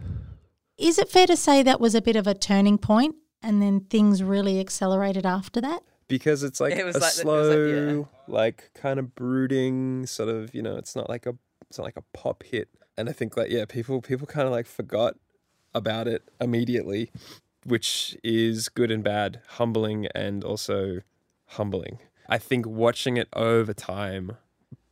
Is 0.78 1.00
it 1.00 1.10
fair 1.10 1.26
to 1.28 1.38
say 1.38 1.64
that 1.64 1.80
was 1.80 1.96
a 1.96 2.02
bit 2.02 2.16
of 2.16 2.28
a 2.28 2.34
turning 2.34 2.78
point 2.78 3.16
and 3.42 3.62
then 3.62 3.80
things 3.82 4.22
really 4.24 4.60
accelerated 4.60 5.26
after 5.26 5.62
that? 5.62 5.82
because 6.08 6.44
it's 6.44 6.60
like 6.60 6.76
It 6.76 6.86
was 6.86 6.96
a 6.96 7.00
like 7.00 7.14
the- 7.16 7.20
it 7.20 7.24
slow, 7.24 7.98
was 8.02 8.08
like, 8.28 8.70
kind 8.76 9.00
of 9.00 9.16
brooding 9.16 10.06
sort 10.06 10.30
of. 10.30 10.54
You 10.54 10.62
know, 10.62 10.76
it's 10.76 10.96
not 10.96 11.10
like 11.10 11.26
a 11.26 11.36
it's 11.68 11.80
not 11.80 11.86
like 11.86 11.98
a 11.98 12.04
pop 12.14 12.44
hit. 12.44 12.70
And 12.96 13.10
I 13.10 13.12
think 13.12 13.36
like 13.36 13.50
yeah, 13.50 13.66
people 13.66 14.02
people 14.02 14.28
kind 14.28 14.46
of 14.46 14.52
like 14.52 14.68
forgot 14.68 15.16
about 15.74 16.08
it 16.08 16.22
immediately, 16.40 17.12
which 17.64 18.16
is 18.24 18.70
good 18.70 18.92
and 18.92 19.04
bad, 19.04 19.42
humbling 19.58 20.06
and 20.14 20.44
also 20.44 21.02
humbling. 21.48 21.98
I 22.30 22.38
think 22.38 22.68
watching 22.68 23.18
it 23.18 23.28
over 23.34 23.74
time 23.74 24.38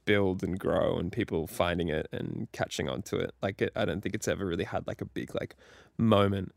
build 0.05 0.43
and 0.43 0.59
grow 0.59 0.97
and 0.97 1.11
people 1.11 1.47
finding 1.47 1.89
it 1.89 2.07
and 2.11 2.47
catching 2.51 2.89
on 2.89 3.01
to 3.03 3.17
it. 3.17 3.33
Like 3.41 3.61
it, 3.61 3.71
i 3.75 3.85
don't 3.85 4.01
think 4.01 4.15
it's 4.15 4.27
ever 4.27 4.45
really 4.45 4.63
had 4.63 4.87
like 4.87 5.01
a 5.01 5.05
big 5.05 5.33
like 5.35 5.55
moment. 5.97 6.53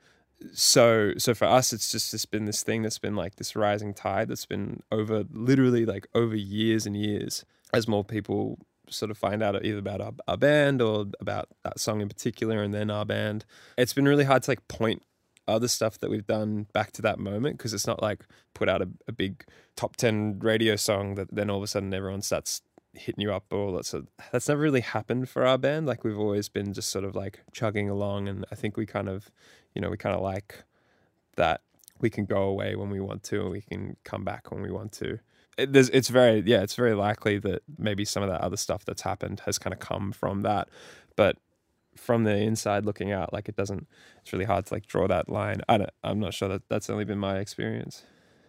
So 0.52 1.12
so 1.18 1.34
for 1.34 1.46
us 1.46 1.72
it's 1.72 1.90
just 1.90 2.12
it's 2.12 2.26
been 2.26 2.44
this 2.44 2.62
thing 2.62 2.82
that's 2.82 2.98
been 2.98 3.16
like 3.16 3.36
this 3.36 3.56
rising 3.56 3.94
tide 3.94 4.28
that's 4.28 4.46
been 4.46 4.82
over 4.92 5.24
literally 5.32 5.86
like 5.86 6.06
over 6.14 6.36
years 6.36 6.86
and 6.86 6.96
years 6.96 7.44
as 7.72 7.88
more 7.88 8.04
people 8.04 8.58
sort 8.88 9.10
of 9.10 9.18
find 9.18 9.42
out 9.42 9.64
either 9.64 9.78
about 9.78 10.00
our, 10.00 10.12
our 10.28 10.36
band 10.36 10.80
or 10.80 11.06
about 11.20 11.48
that 11.64 11.80
song 11.80 12.00
in 12.00 12.08
particular 12.08 12.62
and 12.62 12.72
then 12.72 12.90
our 12.90 13.04
band. 13.04 13.44
It's 13.76 13.92
been 13.92 14.06
really 14.06 14.24
hard 14.24 14.42
to 14.44 14.52
like 14.52 14.68
point 14.68 15.02
other 15.48 15.68
stuff 15.68 15.98
that 15.98 16.10
we've 16.10 16.26
done 16.26 16.66
back 16.72 16.92
to 16.92 17.02
that 17.02 17.18
moment 17.18 17.56
because 17.56 17.72
it's 17.72 17.86
not 17.86 18.02
like 18.02 18.24
put 18.54 18.68
out 18.68 18.82
a, 18.82 18.88
a 19.06 19.12
big 19.12 19.44
top 19.76 19.96
10 19.96 20.38
radio 20.40 20.76
song 20.76 21.14
that 21.14 21.32
then 21.34 21.50
all 21.50 21.58
of 21.58 21.62
a 21.62 21.66
sudden 21.66 21.92
everyone 21.94 22.22
starts 22.22 22.62
hitting 22.96 23.20
you 23.20 23.32
up 23.32 23.44
or 23.50 23.72
that's 23.72 23.94
a, 23.94 24.04
that's 24.32 24.48
never 24.48 24.60
really 24.60 24.80
happened 24.80 25.28
for 25.28 25.46
our 25.46 25.58
band 25.58 25.86
like 25.86 26.04
we've 26.04 26.18
always 26.18 26.48
been 26.48 26.72
just 26.72 26.88
sort 26.88 27.04
of 27.04 27.14
like 27.14 27.40
chugging 27.52 27.88
along 27.88 28.28
and 28.28 28.44
i 28.50 28.54
think 28.54 28.76
we 28.76 28.86
kind 28.86 29.08
of 29.08 29.30
you 29.74 29.80
know 29.80 29.90
we 29.90 29.96
kind 29.96 30.14
of 30.14 30.22
like 30.22 30.64
that 31.36 31.60
we 32.00 32.10
can 32.10 32.24
go 32.24 32.42
away 32.42 32.74
when 32.74 32.90
we 32.90 33.00
want 33.00 33.22
to 33.22 33.40
and 33.40 33.50
we 33.50 33.60
can 33.60 33.96
come 34.04 34.24
back 34.24 34.50
when 34.50 34.62
we 34.62 34.70
want 34.70 34.92
to 34.92 35.18
it, 35.56 35.74
it's 35.74 36.08
very 36.08 36.40
yeah, 36.40 36.62
it's 36.62 36.74
very 36.74 36.94
likely 36.94 37.38
that 37.38 37.62
maybe 37.78 38.04
some 38.04 38.22
of 38.22 38.28
that 38.28 38.40
other 38.40 38.56
stuff 38.56 38.84
that's 38.84 39.02
happened 39.02 39.40
has 39.46 39.58
kind 39.58 39.72
of 39.72 39.80
come 39.80 40.12
from 40.12 40.42
that, 40.42 40.68
but 41.16 41.38
from 41.96 42.24
the 42.24 42.36
inside 42.36 42.84
looking 42.84 43.10
out, 43.10 43.32
like 43.32 43.48
it 43.48 43.56
doesn't. 43.56 43.86
It's 44.20 44.32
really 44.32 44.44
hard 44.44 44.66
to 44.66 44.74
like 44.74 44.86
draw 44.86 45.06
that 45.08 45.28
line. 45.28 45.62
I 45.68 45.78
don't, 45.78 45.90
I'm 46.04 46.20
not 46.20 46.34
sure 46.34 46.48
that 46.48 46.68
that's 46.68 46.90
only 46.90 47.04
been 47.04 47.18
my 47.18 47.38
experience. 47.38 48.02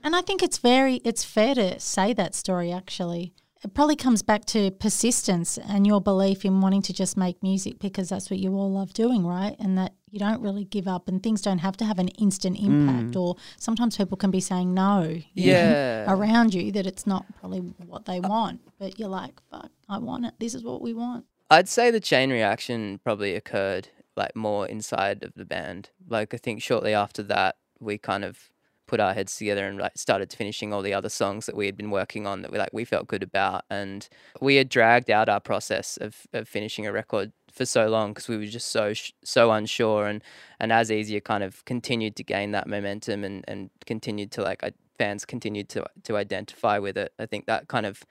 And 0.04 0.16
I 0.16 0.22
think 0.22 0.44
it's 0.44 0.58
very 0.58 0.96
it's 1.06 1.24
fair 1.24 1.56
to 1.56 1.80
say 1.80 2.14
that 2.14 2.36
story 2.36 2.72
actually. 2.72 3.34
It 3.63 3.74
probably 3.74 3.96
comes 3.96 4.22
back 4.22 4.46
to 4.46 4.72
persistence 4.72 5.58
and 5.58 5.88
your 5.88 6.00
belief 6.00 6.46
in 6.46 6.62
wanting 6.62 6.82
to 6.84 6.93
just 6.93 7.17
make 7.17 7.41
music 7.41 7.80
because 7.80 8.10
that's 8.10 8.30
what 8.30 8.39
you 8.39 8.54
all 8.56 8.72
love 8.72 8.93
doing, 8.93 9.26
right? 9.26 9.56
And 9.60 9.78
that 9.78 9.93
you 10.10 10.20
don't 10.20 10.41
really 10.41 10.63
give 10.63 10.88
up 10.88 11.08
and 11.08 11.22
things 11.22 11.41
don't 11.41 11.58
have 11.60 11.76
to 11.78 11.86
have 11.86 12.00
an 12.00 12.08
instant 12.10 12.58
mm. 12.58 12.65
impact 12.65 13.15
or 13.15 13.36
sometimes 13.58 13.98
people 13.98 14.17
can 14.17 14.32
be 14.32 14.39
saying 14.39 14.74
no 14.74 15.02
you 15.34 15.52
know, 15.52 15.60
Yeah. 15.60 16.06
around 16.13 16.54
you 16.54 16.72
that 16.74 16.86
it's 16.86 17.06
not 17.06 17.26
probably 17.39 17.60
what 17.60 18.06
they 18.06 18.20
want. 18.20 18.62
But 18.80 19.00
you're 19.00 19.10
like, 19.10 19.34
fuck, 19.52 19.72
I 19.89 19.98
want 19.98 20.26
it. 20.26 20.34
This 20.39 20.54
is 20.54 20.63
what 20.63 20.82
we 20.82 20.93
want. 20.93 21.26
I'd 21.50 21.67
say 21.67 21.91
the 21.91 22.00
chain 22.00 22.30
reaction 22.30 23.00
probably 23.04 23.36
occurred 23.36 23.89
like 24.15 24.36
more 24.36 24.67
inside 24.67 25.24
of 25.24 25.34
the 25.36 25.46
band. 25.46 25.89
Like 26.08 26.34
I 26.34 26.38
think 26.38 26.62
shortly 26.62 26.93
after 26.93 27.24
that, 27.24 27.56
we 27.80 27.98
kind 27.98 28.24
of 28.26 28.50
put 28.88 29.00
our 29.00 29.13
heads 29.13 29.36
together 29.36 29.67
and 29.67 29.78
like 29.78 29.97
started 29.97 30.34
finishing 30.34 30.73
all 30.73 30.82
the 30.82 30.93
other 30.93 31.10
songs 31.10 31.45
that 31.45 31.56
we 31.56 31.65
had 31.65 31.78
been 31.78 31.91
working 31.91 32.26
on 32.26 32.41
that 32.41 32.52
we 32.52 32.58
like 32.58 32.69
we 32.73 32.86
felt 32.86 33.08
good 33.08 33.23
about, 33.23 33.65
and 33.69 34.08
we 34.41 34.56
had 34.56 34.69
dragged 34.69 35.10
out 35.10 35.30
our 35.30 35.39
process 35.39 35.97
of 35.97 36.28
of 36.34 36.47
finishing 36.47 36.88
a 36.88 36.91
record 36.91 37.32
for 37.52 37.65
so 37.65 37.88
long 37.88 38.12
because 38.12 38.28
we 38.28 38.38
were 38.38 38.45
just 38.45 38.69
so 38.69 38.93
so 39.23 39.52
unsure, 39.52 40.08
and 40.08 40.23
and 40.60 40.71
as 40.71 40.91
easier 40.91 41.19
kind 41.19 41.43
of 41.43 41.63
continued 41.65 42.15
to 42.15 42.23
gain 42.23 42.52
that 42.52 42.67
momentum 42.67 43.23
and 43.23 43.43
and 43.47 43.69
continued 43.86 44.32
to 44.32 44.41
like 44.41 44.63
I, 44.63 44.71
fans 44.97 45.26
continued 45.26 45.69
to 45.69 45.86
to 46.04 46.17
identify 46.17 46.80
with 46.80 46.97
it. 46.97 47.13
I 47.19 47.26
think 47.26 47.45
that 47.45 47.67
kind 47.67 47.86
of 47.86 48.04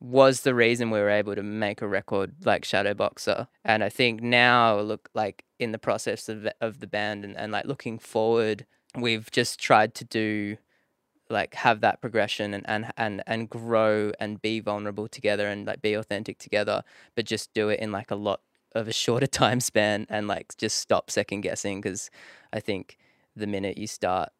was 0.00 0.40
the 0.40 0.54
reason 0.54 0.90
we 0.90 0.98
were 0.98 1.08
able 1.10 1.34
to 1.36 1.42
make 1.44 1.80
a 1.80 1.86
record 1.86 2.34
like 2.44 2.64
Shadowboxer. 2.64 3.46
And 3.64 3.84
I 3.84 3.88
think 3.88 4.20
now 4.20 4.80
look 4.80 5.08
like 5.14 5.44
in 5.60 5.70
the 5.70 5.78
process 5.78 6.28
of 6.28 6.42
the- 6.42 6.54
of 6.60 6.80
the 6.80 6.88
band 6.88 7.24
and, 7.24 7.36
and 7.36 7.52
like 7.52 7.66
looking 7.66 8.00
forward, 8.00 8.66
we've 8.96 9.30
just 9.30 9.60
tried 9.60 9.94
to 9.96 10.04
do 10.04 10.56
like 11.30 11.54
have 11.54 11.80
that 11.80 12.00
progression 12.00 12.54
and, 12.54 12.64
and 12.68 12.92
and 12.96 13.22
and 13.26 13.48
grow 13.48 14.12
and 14.20 14.42
be 14.42 14.60
vulnerable 14.60 15.08
together 15.08 15.48
and 15.48 15.66
like 15.66 15.82
be 15.82 15.94
authentic 15.94 16.38
together, 16.38 16.82
but 17.16 17.24
just 17.24 17.52
do 17.54 17.68
it 17.70 17.80
in 17.80 17.90
like 17.90 18.10
a 18.10 18.16
lot 18.16 18.40
of 18.74 18.88
a 18.88 18.92
shorter 19.04 19.26
time 19.26 19.60
span 19.60 20.06
and 20.08 20.28
like 20.28 20.56
just 20.56 20.78
stop 20.78 21.10
second 21.10 21.40
guessing 21.40 21.80
because 21.80 22.10
I 22.52 22.60
think 22.60 22.98
the 23.34 23.46
minute 23.46 23.78
you 23.78 23.86
start 23.86 24.30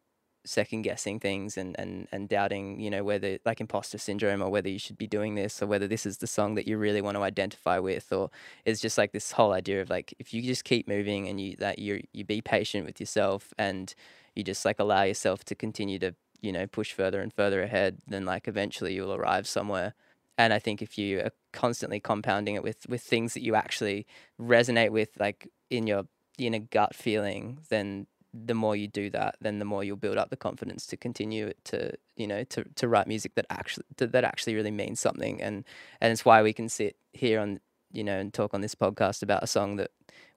second 0.45 0.81
guessing 0.81 1.21
things 1.21 1.57
and, 1.57 1.73
and 1.79 2.05
and 2.11 2.27
doubting 2.27 2.77
you 2.77 2.89
know 2.89 3.01
whether 3.03 3.37
like 3.45 3.61
imposter 3.61 3.97
syndrome 3.97 4.41
or 4.41 4.49
whether 4.49 4.67
you 4.67 4.77
should 4.77 4.97
be 4.97 5.07
doing 5.07 5.35
this 5.35 5.61
or 5.61 5.67
whether 5.67 5.87
this 5.87 6.05
is 6.05 6.17
the 6.17 6.27
song 6.27 6.55
that 6.55 6.67
you 6.67 6.77
really 6.77 7.01
want 7.01 7.15
to 7.15 7.23
identify 7.23 7.79
with 7.79 8.11
or 8.11 8.29
it's 8.65 8.81
just 8.81 8.97
like 8.97 9.13
this 9.13 9.31
whole 9.31 9.53
idea 9.53 9.81
of 9.81 9.89
like 9.89 10.13
if 10.19 10.33
you 10.33 10.41
just 10.41 10.65
keep 10.65 10.85
moving 10.85 11.29
and 11.29 11.39
you 11.39 11.55
that 11.59 11.79
you 11.79 12.03
you 12.11 12.25
be 12.25 12.41
patient 12.41 12.85
with 12.85 12.99
yourself 12.99 13.53
and 13.57 13.95
you 14.35 14.43
just 14.43 14.65
like 14.65 14.79
allow 14.79 15.03
yourself 15.03 15.43
to 15.45 15.55
continue 15.55 15.99
to 15.99 16.15
you 16.41 16.51
know 16.51 16.67
push 16.67 16.91
further 16.91 17.21
and 17.21 17.33
further 17.33 17.63
ahead 17.63 17.99
then 18.07 18.25
like 18.25 18.47
eventually 18.47 18.93
you'll 18.93 19.13
arrive 19.13 19.47
somewhere 19.47 19.93
and 20.37 20.51
I 20.51 20.59
think 20.59 20.81
if 20.81 20.97
you 20.97 21.19
are 21.19 21.31
constantly 21.51 21.99
compounding 21.99 22.55
it 22.55 22.63
with 22.63 22.87
with 22.87 23.01
things 23.01 23.33
that 23.33 23.43
you 23.43 23.55
actually 23.55 24.05
resonate 24.39 24.91
with 24.91 25.09
like 25.19 25.47
in 25.69 25.87
your 25.87 26.05
inner 26.37 26.59
gut 26.59 26.95
feeling 26.95 27.59
then 27.69 28.07
the 28.33 28.55
more 28.55 28.75
you 28.75 28.87
do 28.87 29.09
that, 29.11 29.35
then 29.41 29.59
the 29.59 29.65
more 29.65 29.83
you'll 29.83 29.95
build 29.95 30.17
up 30.17 30.29
the 30.31 30.37
confidence 30.37 30.87
to 30.87 30.97
continue 30.97 31.53
to, 31.65 31.93
you 32.15 32.25
know, 32.25 32.43
to, 32.45 32.63
to 32.75 32.87
write 32.87 33.07
music 33.07 33.35
that 33.35 33.45
actually 33.49 33.85
that, 33.97 34.11
that 34.11 34.23
actually 34.23 34.55
really 34.55 34.71
means 34.71 34.99
something. 34.99 35.41
And 35.41 35.63
and 36.01 36.11
it's 36.11 36.25
why 36.25 36.41
we 36.41 36.51
can 36.51 36.67
sit 36.67 36.97
here 37.13 37.39
on, 37.39 37.59
you 37.91 38.03
know, 38.03 38.17
and 38.17 38.33
talk 38.33 38.53
on 38.53 38.61
this 38.61 38.75
podcast 38.75 39.21
about 39.21 39.43
a 39.43 39.47
song 39.47 39.75
that 39.75 39.91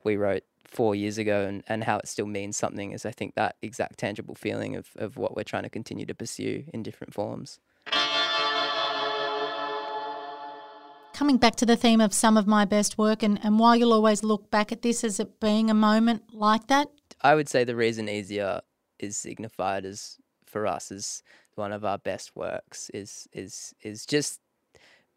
we 0.05 0.17
wrote 0.17 0.45
four 0.69 0.95
years 0.95 1.19
ago 1.19 1.47
and, 1.47 1.63
and 1.69 1.85
how 1.85 1.99
it 1.99 2.09
still 2.09 2.27
means 2.27 2.57
something 2.57 2.93
is 2.93 3.07
I 3.07 3.11
think 3.11 3.35
that 3.35 3.57
exact 3.63 3.99
tangible 3.99 4.35
feeling 4.35 4.77
of, 4.77 4.91
of 4.97 5.17
what 5.17 5.37
we're 5.37 5.45
trying 5.45 5.63
to 5.63 5.71
continue 5.71 6.07
to 6.07 6.15
pursue 6.15 6.65
in 6.73 6.83
different 6.83 7.15
forms. 7.15 7.59
Coming 11.13 11.39
back 11.39 11.57
to 11.57 11.67
the 11.67 11.77
theme 11.77 12.01
of 12.01 12.13
some 12.13 12.37
of 12.37 12.47
my 12.47 12.67
best 12.67 12.99
work, 12.99 13.23
and, 13.23 13.41
and 13.43 13.59
while 13.59 13.75
you'll 13.75 13.95
always 13.95 14.23
look 14.23 14.51
back 14.51 14.71
at 14.71 14.83
this 14.83 15.03
as 15.03 15.19
it 15.19 15.41
being 15.41 15.71
a 15.71 15.75
moment 15.75 16.35
like 16.35 16.67
that, 16.67 16.89
I 17.23 17.35
would 17.35 17.49
say 17.49 17.65
the 17.65 17.75
reason 17.75 18.09
easier 18.09 18.61
is 18.99 19.17
signified 19.17 19.87
as 19.87 20.19
for 20.45 20.67
us 20.67 20.93
as 20.93 21.23
one 21.55 21.73
of 21.73 21.85
our 21.85 21.99
best 21.99 22.37
works 22.37 22.91
is 22.91 23.27
is 23.33 23.75
is 23.83 24.05
just 24.07 24.41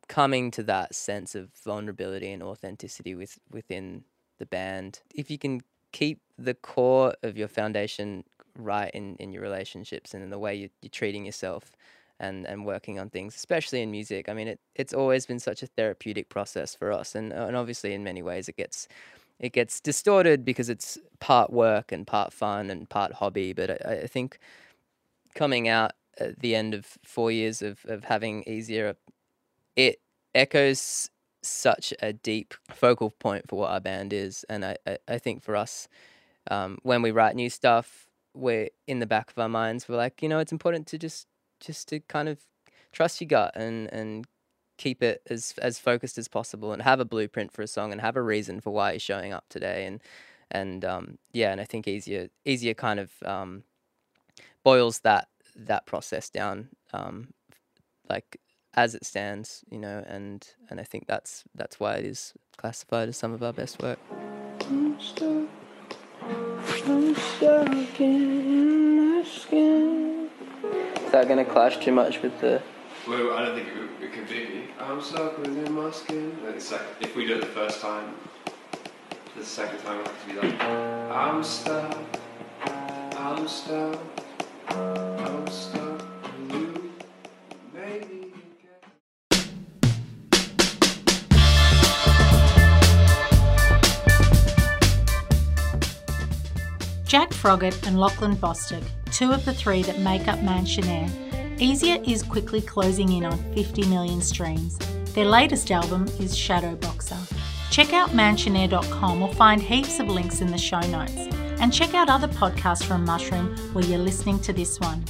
coming 0.08 0.52
to 0.52 0.64
that 0.64 0.96
sense 0.96 1.36
of 1.36 1.52
vulnerability 1.64 2.32
and 2.32 2.42
authenticity 2.42 3.14
with 3.14 3.38
within 3.52 4.04
the 4.40 4.46
band. 4.46 5.02
If 5.14 5.30
you 5.30 5.38
can 5.38 5.62
keep 5.92 6.22
the 6.38 6.54
core 6.54 7.14
of 7.24 7.38
your 7.38 7.48
foundation 7.48 8.24
right 8.58 8.92
in, 8.94 9.16
in 9.18 9.32
your 9.32 9.42
relationships 9.42 10.14
and 10.14 10.24
in 10.24 10.30
the 10.30 10.40
way 10.40 10.56
you, 10.56 10.70
you're 10.82 10.90
treating 10.90 11.26
yourself 11.26 11.72
and, 12.20 12.46
and 12.46 12.66
working 12.66 13.00
on 13.00 13.10
things, 13.10 13.36
especially 13.36 13.82
in 13.82 13.92
music. 13.92 14.28
I 14.28 14.34
mean, 14.34 14.48
it, 14.48 14.60
it's 14.76 14.94
always 14.94 15.26
been 15.26 15.40
such 15.40 15.64
a 15.64 15.68
therapeutic 15.68 16.30
process 16.30 16.76
for 16.76 16.92
us, 16.92 17.16
and 17.16 17.32
and 17.32 17.56
obviously 17.56 17.94
in 17.94 18.04
many 18.04 18.22
ways 18.22 18.50
it 18.50 18.58
gets 18.58 18.88
it 19.40 19.54
gets 19.54 19.80
distorted 19.80 20.44
because 20.44 20.70
it's 20.70 20.98
part 21.20 21.52
work 21.52 21.92
and 21.92 22.06
part 22.06 22.34
fun 22.34 22.70
and 22.70 22.90
part 22.90 23.14
hobby. 23.14 23.54
But 23.54 23.86
I, 23.86 24.02
I 24.02 24.08
think 24.08 24.38
coming 25.34 25.68
out 25.70 25.92
at 26.20 26.40
the 26.40 26.56
end 26.56 26.74
of 26.74 26.98
four 27.04 27.32
years 27.32 27.62
of, 27.62 27.80
of 27.86 28.04
having 28.04 28.44
easier, 28.44 28.96
it 29.76 30.02
echoes 30.36 31.10
such 31.50 31.94
a 32.02 32.14
deep 32.14 32.54
focal 32.72 33.12
point 33.12 33.48
for 33.48 33.60
what 33.60 33.72
our 33.72 33.80
band 33.80 34.14
is. 34.14 34.46
And 34.50 34.66
I, 34.66 34.78
I, 34.86 34.98
I 35.08 35.18
think 35.18 35.44
for 35.44 35.56
us, 35.56 35.88
um, 36.50 36.78
when 36.84 37.02
we 37.02 37.12
write 37.12 37.36
new 37.36 37.50
stuff, 37.50 38.08
we're 38.34 38.70
in 38.88 39.00
the 39.00 39.06
back 39.06 39.32
of 39.32 39.38
our 39.40 39.50
minds, 39.50 39.88
we're 39.88 39.98
like, 39.98 40.22
you 40.22 40.30
know, 40.30 40.40
it's 40.40 40.52
important 40.52 40.88
to 40.88 40.98
just 40.98 41.28
just 41.60 41.90
to 41.90 42.00
kind 42.02 42.30
of 42.30 42.40
trust 42.92 43.20
your 43.20 43.28
gut 43.28 43.54
and, 43.56 43.92
and 43.94 44.26
keep 44.78 45.04
it 45.04 45.22
as 45.30 45.54
as 45.62 45.78
focused 45.78 46.18
as 46.18 46.28
possible 46.28 46.72
and 46.72 46.82
have 46.82 47.00
a 47.00 47.06
blueprint 47.06 47.52
for 47.52 47.62
a 47.62 47.68
song 47.68 47.92
and 47.92 48.00
have 48.00 48.16
a 48.16 48.22
reason 48.22 48.62
for 48.62 48.72
why 48.72 48.92
you're 48.92 49.00
showing 49.00 49.34
up 49.34 49.44
today 49.50 49.86
and 49.86 50.02
and 50.52 50.86
um, 50.86 51.18
yeah 51.34 51.52
and 51.52 51.60
I 51.60 51.66
think 51.66 51.88
easier 51.88 52.30
easier 52.46 52.74
kind 52.74 53.00
of 53.00 53.12
um, 53.24 53.64
boils 54.64 55.00
that 55.00 55.28
that 55.56 55.86
process 55.86 56.30
down 56.30 56.70
um, 56.94 57.34
like 58.10 58.40
as 58.76 58.96
it 58.96 59.06
stands 59.06 59.64
you 59.70 59.80
know 59.80 60.04
and 60.08 60.48
and 60.70 60.80
I 60.80 60.84
think 60.84 61.08
that's 61.08 61.44
that's 61.56 61.80
why 61.80 61.96
it 61.96 62.06
is 62.06 62.34
classified 62.58 63.10
as 63.10 63.18
some 63.18 63.34
of 63.34 63.42
our 63.44 63.54
best 63.54 63.82
work 63.82 64.00
I'm 64.70 65.00
stuck. 65.00 65.48
I'm 66.86 67.16
stuck 67.16 68.00
in 68.00 69.18
my 69.18 69.24
skin. 69.24 70.30
is 71.06 71.12
that 71.12 71.28
going 71.28 71.44
to 71.44 71.52
clash 71.52 71.78
too 71.78 71.92
much 71.92 72.22
with 72.22 72.40
the 72.40 72.62
Well, 73.08 73.36
I 73.36 73.46
don't 73.46 73.56
think 73.56 73.68
it, 73.70 73.78
would- 73.80 74.04
it 74.04 74.14
could 74.14 74.30
be. 74.30 74.66
I'm 74.80 75.02
stuck 75.02 75.38
within 75.40 75.72
my 75.74 75.90
skin. 75.92 76.38
It's 76.56 76.72
like 76.72 76.82
if 77.02 77.16
we 77.16 77.26
do 77.26 77.36
it 77.36 77.42
the 77.42 77.48
first 77.48 77.82
time, 77.82 78.14
the 79.36 79.44
second 79.46 79.80
time 79.80 80.02
I 80.06 80.10
have 80.10 80.28
to 80.28 80.34
be 80.34 80.40
like, 80.40 80.62
I'm. 80.62 81.36
I'm 81.38 81.44
stuck. 81.44 81.98
I'm 83.18 83.48
stuck 83.48 85.09
Froggatt 97.42 97.88
and 97.88 98.00
Lachlan 98.00 98.36
Bostock, 98.36 98.84
two 99.12 99.32
of 99.32 99.46
the 99.46 99.54
three 99.54 99.84
that 99.84 100.00
make 100.00 100.28
up 100.28 100.40
Mansionair, 100.40 101.10
Easier 101.62 102.02
is 102.06 102.24
quickly 102.24 102.62
closing 102.62 103.12
in 103.12 103.26
on 103.26 103.38
50 103.54 103.86
million 103.88 104.22
streams. 104.22 104.78
Their 105.14 105.26
latest 105.26 105.70
album 105.72 106.06
is 106.18 106.34
Shadowboxer. 106.34 107.18
Check 107.70 107.92
out 107.92 108.12
mansionair.com 108.12 109.22
or 109.22 109.34
find 109.34 109.62
heaps 109.62 110.00
of 110.00 110.08
links 110.08 110.40
in 110.40 110.52
the 110.52 110.58
show 110.58 110.80
notes. 110.80 111.18
And 111.60 111.74
check 111.74 111.94
out 111.94 112.10
other 112.10 112.30
podcasts 112.30 112.86
from 112.86 113.04
Mushroom 113.04 113.58
where 113.74 113.84
you're 113.84 114.00
listening 114.00 114.40
to 114.42 114.54
this 114.54 114.80
one. 114.80 115.04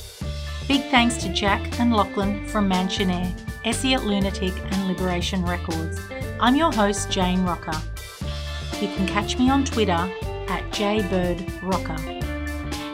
Big 0.67 0.81
thanks 0.89 1.17
to 1.17 1.31
Jack 1.31 1.79
and 1.79 1.93
Lachlan 1.93 2.47
from 2.47 2.67
Mansionair, 2.67 3.31
Essie 3.63 3.93
at 3.93 4.05
Lunatic, 4.05 4.53
and 4.71 4.87
Liberation 4.87 5.45
Records. 5.45 5.99
I'm 6.39 6.55
your 6.55 6.71
host, 6.71 7.11
Jane 7.11 7.43
Rocca. 7.43 7.79
You 8.81 8.87
can 8.95 9.05
catch 9.05 9.37
me 9.37 9.51
on 9.51 9.65
Twitter 9.65 10.11
at 10.47 10.63
jbirdrocker. 10.71 12.18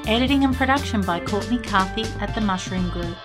Editing 0.08 0.44
and 0.44 0.56
production 0.56 1.02
by 1.02 1.20
Courtney 1.20 1.58
Carthy 1.58 2.04
at 2.20 2.36
the 2.36 2.42
Mushroom 2.42 2.92
Group. 2.92 3.18